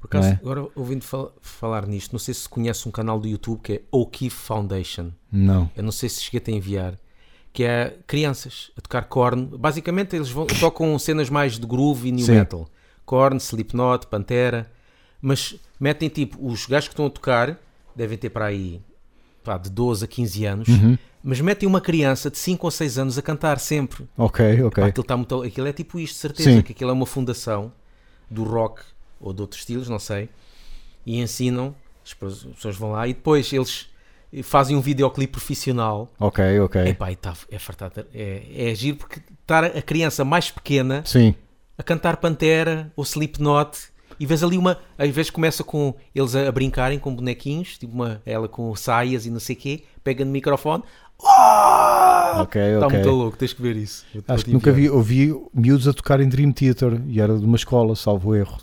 Por 0.00 0.06
acaso, 0.08 0.28
é? 0.28 0.32
agora 0.32 0.66
ouvindo 0.74 1.02
fal- 1.04 1.32
falar 1.40 1.86
nisto, 1.86 2.12
não 2.12 2.18
sei 2.18 2.34
se 2.34 2.48
conhece 2.48 2.86
um 2.88 2.90
canal 2.90 3.18
do 3.18 3.26
YouTube 3.26 3.60
que 3.62 3.72
é 3.74 3.82
O'Keefe 3.90 4.36
Foundation. 4.36 5.10
Não. 5.32 5.70
Eu 5.76 5.82
não 5.82 5.92
sei 5.92 6.08
se 6.08 6.22
cheguei 6.22 6.42
a 6.54 6.56
enviar. 6.56 6.98
Que 7.52 7.62
é 7.62 7.96
crianças 8.06 8.72
a 8.76 8.80
tocar 8.80 9.04
corno. 9.04 9.56
Basicamente, 9.56 10.16
eles 10.16 10.28
vão, 10.28 10.44
tocam 10.46 10.98
cenas 10.98 11.30
mais 11.30 11.56
de 11.58 11.64
groove 11.64 12.08
e 12.08 12.12
new 12.12 12.26
Sim. 12.26 12.32
metal. 12.32 12.68
Korn, 13.06 13.36
Slipknot, 13.38 14.08
Pantera. 14.08 14.68
Mas 15.22 15.54
metem 15.78 16.08
tipo, 16.08 16.44
os 16.44 16.66
gajos 16.66 16.88
que 16.88 16.92
estão 16.94 17.06
a 17.06 17.10
tocar 17.10 17.58
devem 17.94 18.18
ter 18.18 18.28
para 18.30 18.46
aí 18.46 18.82
pá, 19.44 19.56
de 19.56 19.70
12 19.70 20.04
a 20.04 20.08
15 20.08 20.44
anos. 20.44 20.68
Uhum. 20.68 20.98
Mas 21.26 21.40
metem 21.40 21.66
uma 21.66 21.80
criança 21.80 22.30
de 22.30 22.36
5 22.36 22.66
ou 22.66 22.70
6 22.70 22.98
anos 22.98 23.18
a 23.18 23.22
cantar 23.22 23.58
sempre. 23.58 24.06
Ok, 24.14 24.62
ok. 24.62 24.82
Pá, 24.82 24.88
aquilo, 24.88 25.06
tá 25.06 25.16
muito, 25.16 25.42
aquilo 25.42 25.66
é 25.66 25.72
tipo 25.72 25.98
isto, 25.98 26.12
de 26.12 26.20
certeza, 26.20 26.50
Sim. 26.50 26.62
que 26.62 26.72
aquilo 26.72 26.90
é 26.90 26.92
uma 26.92 27.06
fundação 27.06 27.72
do 28.30 28.44
rock 28.44 28.82
ou 29.18 29.32
de 29.32 29.40
outros 29.40 29.62
estilos, 29.62 29.88
não 29.88 29.98
sei, 29.98 30.28
e 31.06 31.18
ensinam, 31.18 31.74
as 32.04 32.12
pessoas 32.12 32.46
as 32.46 32.56
pessoas 32.56 32.76
vão 32.76 32.92
lá 32.92 33.08
e 33.08 33.14
depois 33.14 33.50
eles 33.54 33.88
fazem 34.42 34.76
um 34.76 34.82
videoclipe 34.82 35.32
profissional. 35.32 36.12
Ok, 36.18 36.60
ok. 36.60 36.88
Epá, 36.88 37.10
e 37.10 37.16
tá, 37.16 37.34
é 37.50 37.58
fartado, 37.58 38.04
é, 38.12 38.70
é 38.70 38.74
giro 38.74 38.98
porque 38.98 39.22
estar 39.40 39.64
a 39.64 39.80
criança 39.80 40.26
mais 40.26 40.50
pequena 40.50 41.02
Sim, 41.06 41.34
a 41.78 41.82
cantar 41.82 42.18
Pantera 42.18 42.92
ou 42.94 43.02
Slipknot 43.02 43.94
e 44.18 44.26
vês 44.26 44.42
ali 44.42 44.56
uma, 44.56 44.78
às 44.96 45.10
vezes 45.10 45.30
começa 45.30 45.64
com 45.64 45.94
eles 46.14 46.34
a, 46.34 46.48
a 46.48 46.52
brincarem 46.52 46.98
com 46.98 47.14
bonequinhos, 47.14 47.78
tipo 47.78 47.94
uma, 47.94 48.22
ela 48.24 48.48
com 48.48 48.74
saias 48.76 49.26
e 49.26 49.30
não 49.30 49.40
sei 49.40 49.56
o 49.56 49.58
quê, 49.58 49.84
pega 50.02 50.24
no 50.24 50.30
microfone, 50.30 50.82
ok, 51.20 52.60
está 52.74 52.88
muito 52.88 53.10
louco, 53.10 53.36
tens 53.36 53.52
que 53.52 53.62
ver 53.62 53.76
isso. 53.76 54.04
Acho 54.28 54.44
que 54.44 54.52
nunca 54.52 54.72
vi, 54.72 54.88
ouvi 54.90 55.34
miúdos 55.52 55.86
a 55.88 55.92
tocar 55.92 56.20
em 56.20 56.28
Dream 56.28 56.52
Theater 56.52 57.00
e 57.06 57.20
era 57.20 57.38
de 57.38 57.44
uma 57.44 57.56
escola, 57.56 57.94
salvo 57.96 58.34
erro. 58.34 58.58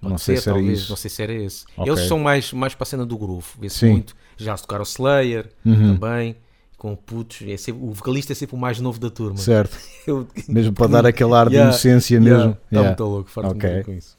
Pode 0.00 0.12
não 0.12 0.18
sei 0.18 0.36
ser, 0.36 0.42
se 0.42 0.48
era 0.50 0.58
talvez, 0.58 0.78
isso. 0.80 0.90
Não 0.90 0.96
sei 0.96 1.10
se 1.10 1.22
era 1.22 1.32
esse. 1.32 1.64
Ok. 1.76 1.92
Eles 1.92 2.06
são 2.08 2.18
mais, 2.18 2.52
mais 2.52 2.74
para 2.74 2.82
a 2.82 2.86
cena 2.86 3.06
do 3.06 3.16
groove. 3.16 3.46
Vê-se 3.58 3.86
muito. 3.86 4.14
Já 4.36 4.56
se 4.56 4.62
tocaram 4.62 4.82
Slayer 4.84 5.50
Uhum. 5.64 5.94
também. 5.98 6.36
Com 6.76 6.94
putos. 6.94 7.40
É 7.48 7.56
sempre- 7.56 7.82
o 7.82 7.92
vocalista 7.92 8.32
é 8.32 8.34
sempre 8.34 8.54
o 8.54 8.58
mais 8.58 8.78
novo 8.78 9.00
da 9.00 9.08
turma. 9.08 9.38
Certo. 9.38 9.74
Eu- 10.06 10.28
Mesmo 10.46 10.74
para 10.74 10.86
dar 10.88 11.06
aquele 11.06 11.32
ar 11.32 11.48
de 11.48 11.54
Yeah, 11.56 11.70
inocência 11.70 12.16
Yeah, 12.18 12.36
mesmo. 12.36 12.50
Está 12.52 12.66
Yeah. 12.70 12.88
muito 12.90 13.04
louco. 13.04 13.30
farto-me 13.30 13.56
Ok. 13.56 13.70
de 13.70 13.76
rir 13.76 13.84
com 13.84 13.92
isso. 13.92 14.18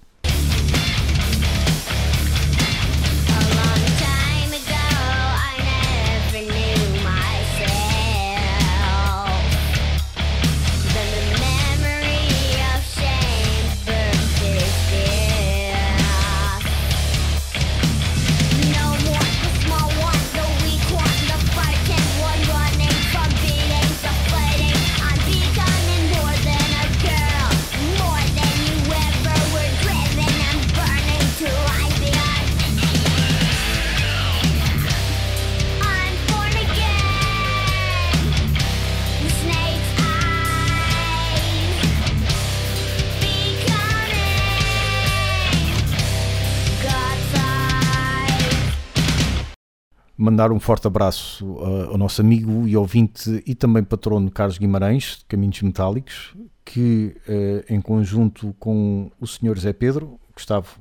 Mandar 50.36 50.52
um 50.52 50.60
forte 50.60 50.86
abraço 50.86 51.46
uh, 51.46 51.92
ao 51.92 51.98
nosso 51.98 52.20
amigo 52.20 52.68
e 52.68 52.76
ouvinte 52.76 53.42
e 53.48 53.56
também 53.56 53.82
patrono 53.82 54.30
Carlos 54.30 54.58
Guimarães, 54.58 55.20
de 55.20 55.26
Caminhos 55.30 55.62
Metálicos, 55.62 56.36
que 56.66 57.16
uh, 57.26 57.74
em 57.74 57.80
conjunto 57.80 58.54
com 58.60 59.10
o 59.18 59.26
Sr. 59.26 59.58
Zé 59.58 59.72
Pedro, 59.72 60.20
Gustavo, 60.34 60.76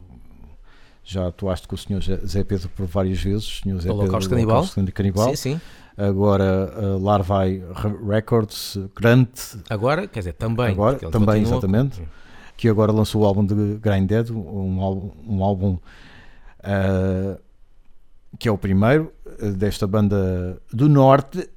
já 1.05 1.29
atuaste 1.29 1.69
com 1.69 1.77
o 1.77 1.79
Sr. 1.79 2.01
Zé- 2.27 2.43
Pedro 2.43 2.69
por 2.71 2.85
várias 2.87 3.21
vezes, 3.23 3.61
Sr. 3.61 3.77
Zé 3.77 3.83
Pedro 3.83 3.93
Holocausto 3.99 4.29
do 4.29 4.35
Canibal? 4.35 4.57
Holocausto 4.57 4.93
Canibal. 4.93 5.29
Sim, 5.29 5.37
sim. 5.37 5.61
agora 5.97 6.75
uh, 6.77 6.99
Larvai 7.01 7.63
Re- 7.77 8.09
Records, 8.09 8.77
Grant, 8.97 9.39
Agora, 9.71 10.09
quer 10.09 10.19
dizer, 10.19 10.33
também. 10.33 10.73
Agora, 10.73 10.99
também, 10.99 11.43
exatamente. 11.43 12.03
que 12.57 12.69
agora 12.69 12.91
lançou 12.91 13.23
o 13.23 13.25
álbum 13.25 13.47
de 13.47 13.77
Grinded, 13.81 14.33
um 14.33 14.81
álbum, 14.81 15.11
um 15.25 15.45
álbum 15.45 15.79
ah, 16.61 17.39
que 18.39 18.49
é 18.49 18.53
o 18.53 18.59
primeiro 18.59 19.13
ah, 19.41 19.47
desta 19.51 19.87
banda 19.87 20.61
do 20.73 20.89
Norte. 20.89 21.49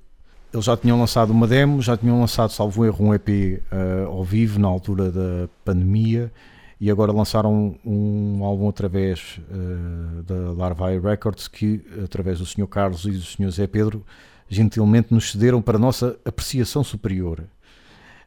Eles 0.53 0.65
já 0.65 0.77
tinham 0.77 0.99
lançado 0.99 1.31
uma 1.31 1.47
demo, 1.47 1.81
já 1.81 1.97
tinham 1.97 2.19
lançado, 2.19 2.51
salvo 2.51 2.85
erro, 2.85 3.05
um 3.05 3.13
EP 3.13 3.61
ah, 3.71 4.05
ao 4.07 4.23
vivo 4.23 4.59
na 4.59 4.67
altura 4.67 5.11
da 5.11 5.49
pandemia 5.63 6.31
e 6.79 6.91
agora 6.91 7.11
lançaram 7.11 7.75
um 7.83 8.43
álbum 8.43 8.69
através 8.69 9.39
ah, 9.51 10.21
da 10.23 10.51
Larvae 10.53 10.99
Records 10.99 11.47
que, 11.47 11.83
através 12.03 12.39
do 12.39 12.45
Sr. 12.45 12.67
Carlos 12.67 13.05
e 13.05 13.11
do 13.11 13.21
Sr. 13.21 13.49
Zé 13.51 13.67
Pedro, 13.67 14.05
gentilmente 14.49 15.13
nos 15.13 15.31
cederam 15.31 15.61
para 15.61 15.77
a 15.77 15.79
nossa 15.79 16.17
apreciação 16.25 16.83
superior. 16.83 17.43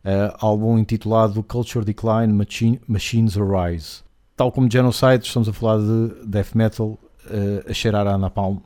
Uh, 0.03 0.33
álbum 0.39 0.79
intitulado 0.79 1.43
Culture 1.43 1.85
Decline 1.85 2.33
Machine- 2.33 2.81
Machines 2.89 3.37
Arise. 3.37 4.03
Tal 4.35 4.51
como 4.51 4.71
Genocide, 4.71 5.27
estamos 5.27 5.47
a 5.47 5.53
falar 5.53 5.79
de 5.79 6.27
death 6.27 6.55
metal 6.55 6.89
uh, 6.89 7.10
a 7.68 7.72
cheirar 7.72 8.06
a 8.06 8.18
Napalm, 8.18 8.56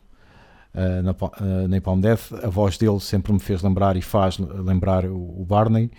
uh, 0.74 1.08
uh, 1.08 1.68
Napalm 1.68 2.00
Death. 2.00 2.32
A 2.42 2.48
voz 2.48 2.76
dele 2.76 3.00
sempre 3.00 3.32
me 3.32 3.40
fez 3.40 3.62
lembrar 3.62 3.96
e 3.96 4.02
faz 4.02 4.38
lembrar 4.38 5.04
o, 5.04 5.44
Barney. 5.44 5.90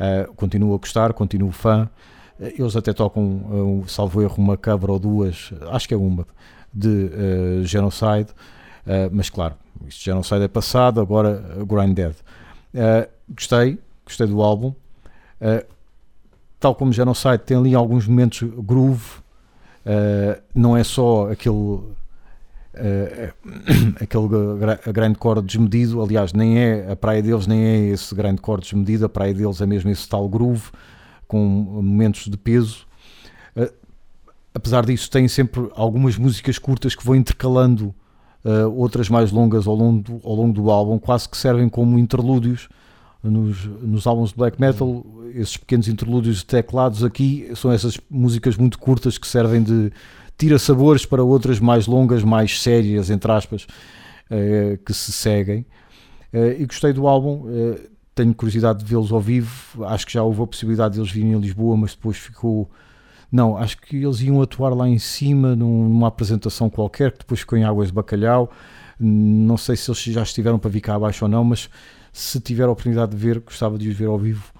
Uh, 0.00 0.32
continuo 0.34 0.74
a 0.74 0.78
gostar, 0.78 1.12
continuo 1.12 1.52
fã. 1.52 1.88
Eles 2.40 2.74
até 2.74 2.92
tocam, 2.94 3.82
uh, 3.82 3.84
salvo 3.86 4.22
erro, 4.22 4.36
uma 4.38 4.56
cover 4.56 4.90
ou 4.90 4.98
duas, 4.98 5.52
acho 5.70 5.86
que 5.86 5.92
é 5.92 5.96
uma, 5.96 6.26
de 6.72 6.88
uh, 6.88 7.64
Genocide. 7.64 8.30
Uh, 8.86 9.10
mas 9.12 9.28
claro, 9.28 9.56
isto 9.86 10.02
Genocide 10.02 10.44
é 10.44 10.48
passado, 10.48 11.00
agora 11.02 11.44
Grind 11.66 11.94
Dead. 11.94 12.14
Gostei, 13.28 13.78
gostei 14.04 14.26
do 14.26 14.40
álbum. 14.40 14.74
Tal 16.58 16.74
como 16.74 16.92
Genocide, 16.92 17.38
tem 17.38 17.56
ali 17.56 17.74
alguns 17.74 18.06
momentos 18.06 18.42
groove, 18.42 19.20
uh, 19.86 20.40
não 20.54 20.76
é 20.76 20.84
só 20.84 21.30
aquele. 21.30 21.54
uh, 21.56 21.94
aquele 24.00 24.28
gra- 24.58 24.80
grande 24.92 25.18
core 25.18 25.42
desmedido, 25.42 26.02
aliás, 26.02 26.32
nem 26.32 26.58
é 26.58 26.90
a 26.90 26.96
praia 26.96 27.22
deles, 27.22 27.46
nem 27.46 27.64
é 27.64 27.78
esse 27.88 28.14
grande 28.14 28.40
core 28.40 28.62
desmedido, 28.62 29.06
a 29.06 29.08
praia 29.08 29.34
deles 29.34 29.60
é 29.60 29.66
mesmo 29.66 29.90
esse 29.90 30.08
tal 30.08 30.28
groove 30.28 30.70
com 31.26 31.38
momentos 31.38 32.26
de 32.26 32.36
peso. 32.36 32.86
Uh, 33.56 33.72
apesar 34.54 34.84
disso, 34.84 35.10
tem 35.10 35.28
sempre 35.28 35.70
algumas 35.74 36.16
músicas 36.16 36.58
curtas 36.58 36.94
que 36.94 37.04
vão 37.04 37.16
intercalando 37.16 37.94
outras 38.74 39.10
mais 39.10 39.30
longas 39.30 39.66
ao 39.66 39.74
longo, 39.74 40.02
do, 40.02 40.20
ao 40.26 40.34
longo 40.34 40.54
do 40.54 40.70
álbum, 40.70 40.98
quase 40.98 41.28
que 41.28 41.36
servem 41.36 41.68
como 41.68 41.98
interlúdios 41.98 42.70
nos, 43.22 43.64
nos 43.64 44.06
álbuns 44.06 44.30
de 44.30 44.36
black 44.36 44.60
metal. 44.60 45.04
Esses 45.34 45.56
pequenos 45.56 45.88
interlúdios 45.88 46.38
de 46.38 46.46
teclados 46.46 47.04
aqui 47.04 47.50
são 47.54 47.70
essas 47.70 47.98
músicas 48.10 48.56
muito 48.56 48.78
curtas 48.78 49.18
que 49.18 49.26
servem 49.26 49.62
de 49.62 49.92
tira-sabores 50.36 51.04
para 51.04 51.22
outras 51.22 51.60
mais 51.60 51.86
longas, 51.86 52.24
mais 52.24 52.60
sérias, 52.60 53.10
entre 53.10 53.30
aspas, 53.30 53.66
uh, 54.30 54.76
que 54.84 54.92
se 54.92 55.12
seguem. 55.12 55.66
Uh, 56.32 56.60
e 56.60 56.66
gostei 56.66 56.92
do 56.92 57.06
álbum. 57.06 57.44
tenho 58.14 58.34
curiosidade 58.34 58.80
de 58.80 58.84
vê-los 58.84 59.12
ao 59.12 59.20
vivo. 59.20 59.84
Acho 59.84 60.06
que 60.06 60.12
já 60.12 60.22
houve 60.22 60.42
a 60.42 60.46
possibilidade 60.46 60.94
de 60.94 61.00
eles 61.00 61.10
virem 61.10 61.34
a 61.34 61.38
Lisboa, 61.38 61.76
mas 61.76 61.94
depois 61.94 62.16
ficou 62.16 62.70
não, 63.30 63.56
acho 63.56 63.78
que 63.78 63.96
eles 64.02 64.20
iam 64.20 64.42
atuar 64.42 64.74
lá 64.74 64.88
em 64.88 64.98
cima 64.98 65.54
num- 65.54 65.88
numa 65.88 66.08
apresentação 66.08 66.68
qualquer, 66.68 67.12
que 67.12 67.18
depois 67.18 67.40
ficou 67.40 67.56
em 67.56 67.64
Águas 67.64 67.88
de 67.88 67.94
Bacalhau. 67.94 68.50
Não 68.98 69.56
sei 69.56 69.76
se 69.76 69.88
eles 69.90 70.02
já 70.02 70.22
estiveram 70.22 70.58
para 70.58 70.68
vir 70.70 70.80
cá 70.80 70.94
abaixo 70.96 71.24
ou 71.24 71.28
não, 71.30 71.44
mas 71.44 71.70
se 72.12 72.40
tiver 72.40 72.64
a 72.64 72.70
oportunidade 72.70 73.12
de 73.12 73.16
ver, 73.16 73.40
gostava 73.40 73.78
de 73.78 73.88
os 73.88 73.96
ver 73.96 74.06
ao 74.06 74.18
vivo 74.18 74.52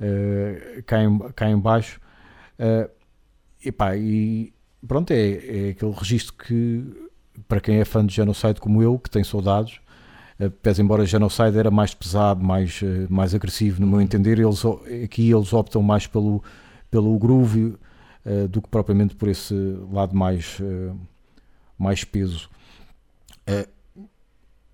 eh, 0.00 0.82
cá, 0.86 1.02
em, 1.02 1.18
cá 1.34 1.48
em 1.50 1.58
baixo. 1.58 2.00
Eh, 2.58 2.90
epá, 3.64 3.96
e 3.96 4.52
pronto, 4.86 5.10
é, 5.12 5.66
é 5.66 5.70
aquele 5.70 5.92
registro 5.92 6.34
que, 6.34 6.84
para 7.48 7.60
quem 7.60 7.76
é 7.78 7.84
fã 7.84 8.04
de 8.04 8.14
Genocide 8.14 8.60
como 8.60 8.82
eu, 8.82 8.98
que 8.98 9.10
tem 9.10 9.24
saudades, 9.24 9.80
pese 10.62 10.82
embora 10.82 11.06
Genocide 11.06 11.58
era 11.58 11.70
mais 11.70 11.94
pesado, 11.94 12.44
mais, 12.44 12.80
eh, 12.82 13.06
mais 13.08 13.34
agressivo, 13.34 13.80
no 13.80 13.86
meu 13.86 14.00
entender, 14.00 14.38
eles, 14.38 14.62
aqui 15.02 15.30
eles 15.30 15.52
optam 15.52 15.82
mais 15.82 16.06
pelo, 16.06 16.42
pelo 16.90 17.18
groove 17.18 17.76
eh, 18.24 18.46
do 18.46 18.60
que 18.60 18.68
propriamente 18.68 19.14
por 19.14 19.28
esse 19.28 19.54
lado 19.90 20.14
mais, 20.14 20.58
mais 21.78 22.04
peso. 22.04 22.50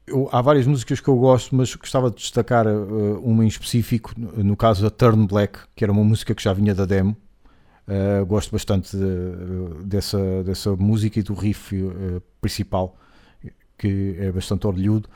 Eu- 0.07 0.29
há 0.33 0.41
várias 0.43 0.67
músicas 0.67 1.01
que 1.01 1.09
eu 1.09 1.17
gosto, 1.17 1.55
mas 1.55 1.75
gostava 1.75 2.11
de 2.11 2.17
destacar 2.17 2.67
eh, 2.67 2.71
uma 3.23 3.45
em 3.45 3.49
específico, 3.49 4.13
no 4.19 4.57
caso 4.57 4.87
a 4.87 4.91
Turn 4.91 5.27
Black, 5.27 5.59
que 5.77 5.85
era 5.85 5.93
uma 5.93 6.03
música 6.05 6.35
que 6.35 6.43
já 6.43 6.53
vinha 6.53 6.75
da 6.75 6.85
demo. 6.85 7.17
Eh, 7.87 8.25
gosto 8.27 8.51
bastante 8.53 8.97
de- 8.97 9.85
dessa, 9.85 10.43
dessa 10.45 10.75
música 10.77 11.19
e 11.19 11.23
do 11.23 11.35
riff 11.35 11.75
eh, 11.77 12.21
principal, 12.41 12.97
que 13.79 14.17
é 14.19 14.31
bastante 14.33 14.67
orlhudo. 14.67 15.09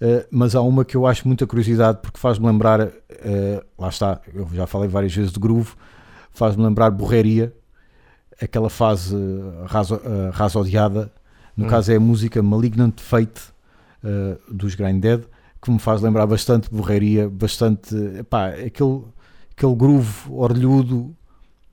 Uh, 0.00 0.24
mas 0.30 0.54
há 0.54 0.62
uma 0.62 0.82
que 0.82 0.96
eu 0.96 1.06
acho 1.06 1.28
muita 1.28 1.46
curiosidade 1.46 1.98
porque 2.00 2.18
faz-me 2.18 2.46
lembrar, 2.46 2.80
uh, 2.80 2.90
lá 3.78 3.88
está, 3.90 4.18
eu 4.32 4.48
já 4.54 4.66
falei 4.66 4.88
várias 4.88 5.14
vezes 5.14 5.30
de 5.30 5.38
groove, 5.38 5.72
faz-me 6.30 6.64
lembrar 6.64 6.90
borreria, 6.90 7.54
aquela 8.40 8.70
fase 8.70 9.14
uh, 9.14 9.66
raso, 9.66 9.96
uh, 9.96 10.30
rasodeada, 10.32 11.12
no 11.54 11.66
Hum. 11.66 11.68
caso 11.68 11.92
é 11.92 11.96
a 11.96 12.00
música 12.00 12.42
Malignant 12.42 12.98
Fate 13.00 13.40
dos 14.48 14.74
Grind 14.74 15.02
Dead, 15.02 15.20
que 15.60 15.70
me 15.70 15.78
faz 15.78 16.00
lembrar 16.00 16.26
bastante 16.26 16.70
borreria, 16.70 17.28
bastante, 17.28 17.94
epá, 18.18 18.48
aquele, 18.48 19.02
aquele 19.54 19.74
groove 19.74 20.30
orlhudo 20.30 21.14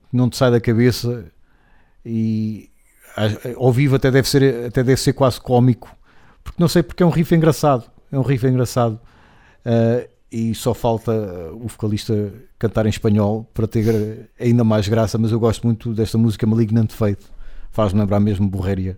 que 0.09 0.17
não 0.17 0.29
te 0.29 0.35
sai 0.35 0.51
da 0.51 0.59
cabeça 0.59 1.23
e 2.05 2.69
ao 3.55 3.71
vivo 3.71 3.95
até 3.95 4.11
deve 4.11 4.27
ser, 4.27 4.65
até 4.65 4.83
deve 4.83 4.99
ser 4.99 5.13
quase 5.13 5.39
cómico, 5.39 5.89
porque 6.43 6.61
não 6.61 6.67
sei 6.67 6.83
porque 6.83 7.01
é 7.01 7.05
um 7.05 7.09
riff 7.09 7.33
engraçado, 7.33 7.89
é 8.11 8.17
um 8.17 8.21
riff 8.21 8.45
engraçado 8.45 8.99
uh, 9.65 10.07
e 10.31 10.53
só 10.53 10.73
falta 10.73 11.11
uh, 11.11 11.55
o 11.63 11.67
vocalista 11.67 12.33
cantar 12.59 12.85
em 12.85 12.89
espanhol 12.89 13.49
para 13.53 13.67
ter 13.67 13.87
uh, 13.87 14.27
ainda 14.39 14.63
mais 14.63 14.87
graça, 14.87 15.17
mas 15.17 15.31
eu 15.31 15.39
gosto 15.39 15.65
muito 15.65 15.93
desta 15.93 16.17
música 16.17 16.45
Malignant 16.45 16.91
Fate, 16.91 17.25
faz-me 17.71 17.99
lembrar 17.99 18.19
mesmo 18.19 18.47
borreria. 18.47 18.97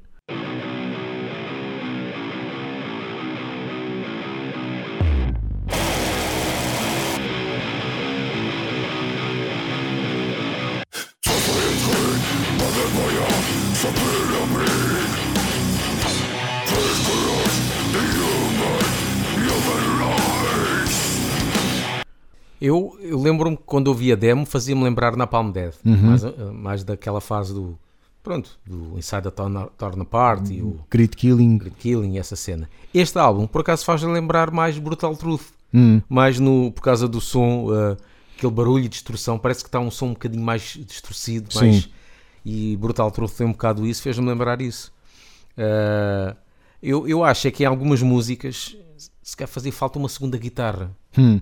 Lembro-me 23.30 23.58
que 23.58 23.64
quando 23.66 23.88
ouvi 23.88 24.12
a 24.12 24.16
demo 24.16 24.46
fazia-me 24.46 24.84
lembrar 24.84 25.16
na 25.16 25.26
Palm 25.28 25.52
Dead, 25.52 25.74
Uhum. 25.86 25.98
mais, 25.98 26.22
mais 26.54 26.84
daquela 26.84 27.22
fase 27.22 27.54
do 27.54 27.78
pronto, 28.24 28.60
do 28.66 28.98
Inside 28.98 29.24
the 29.24 29.32
Torn, 29.32 30.02
Apart 30.02 30.50
e 30.50 30.62
o 30.62 30.80
Grid 30.90 31.16
Killing, 31.16 31.58
Grid 31.58 31.76
Killing 31.78 32.14
e 32.16 32.18
essa 32.20 32.36
cena. 32.36 32.70
Este 32.94 33.18
álbum 33.18 33.48
por 33.48 33.62
acaso 33.62 33.86
faz 33.86 34.02
lembrar 34.04 34.52
mais 34.52 34.78
Brutal 34.78 35.16
Truth, 35.16 35.48
hum, 35.74 36.02
mais 36.10 36.40
no, 36.40 36.72
por 36.72 36.82
causa 36.82 37.08
do 37.08 37.22
som, 37.22 37.68
eh, 37.74 37.98
aquele 38.38 38.52
barulho 38.54 38.86
e 38.86 38.90
distorção, 38.90 39.40
parece 39.40 39.64
que 39.64 39.70
está 39.70 39.80
um 39.80 39.90
som 39.90 40.08
um 40.08 40.14
bocadinho 40.14 40.44
mais 40.44 40.78
distorcido, 40.86 41.52
Sim. 41.54 41.60
mais, 41.60 41.90
e 42.46 42.76
Brutal 42.78 43.10
Truth 43.12 43.32
tem 43.38 43.48
um 43.48 43.52
bocado 43.52 43.86
isso, 43.88 44.02
fez-me 44.02 44.28
lembrar 44.28 44.62
isso. 44.62 44.92
Eh, 45.58 46.36
eu, 46.82 47.08
eu 47.08 47.24
acho 47.24 47.48
é 47.48 47.52
que 47.52 47.64
em 47.64 47.66
algumas 47.66 48.02
músicas 48.02 48.76
se 49.22 49.36
quer 49.38 49.48
fazer 49.48 49.72
falta 49.72 49.98
uma 50.00 50.10
segunda 50.10 50.38
guitarra. 50.38 50.92
hum. 51.18 51.40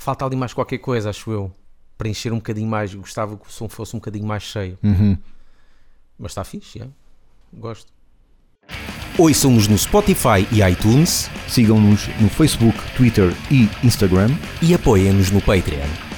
Falta 0.00 0.24
ali 0.24 0.34
mais 0.34 0.54
qualquer 0.54 0.78
coisa, 0.78 1.10
acho 1.10 1.30
eu. 1.30 1.52
Para 1.98 2.08
encher 2.08 2.32
um 2.32 2.36
bocadinho 2.36 2.66
mais. 2.66 2.94
Gostava 2.94 3.36
que 3.36 3.46
o 3.46 3.52
som 3.52 3.68
fosse 3.68 3.94
um 3.94 3.98
bocadinho 3.98 4.26
mais 4.26 4.42
cheio. 4.42 4.78
Uhum. 4.82 5.16
Mas 6.18 6.32
está 6.32 6.42
fixe, 6.42 6.78
já. 6.78 6.86
Gosto. 7.52 7.92
Ouçam-nos 9.18 9.68
no 9.68 9.76
Spotify 9.76 10.46
e 10.52 10.62
iTunes 10.62 11.28
Sigam-nos 11.48 12.06
no 12.20 12.30
Facebook, 12.30 12.78
Twitter 12.96 13.34
e 13.50 13.68
Instagram. 13.84 14.30
e 14.62 14.72
apoiem-nos 14.72 15.30
no 15.30 15.40
Patreon. 15.42 16.09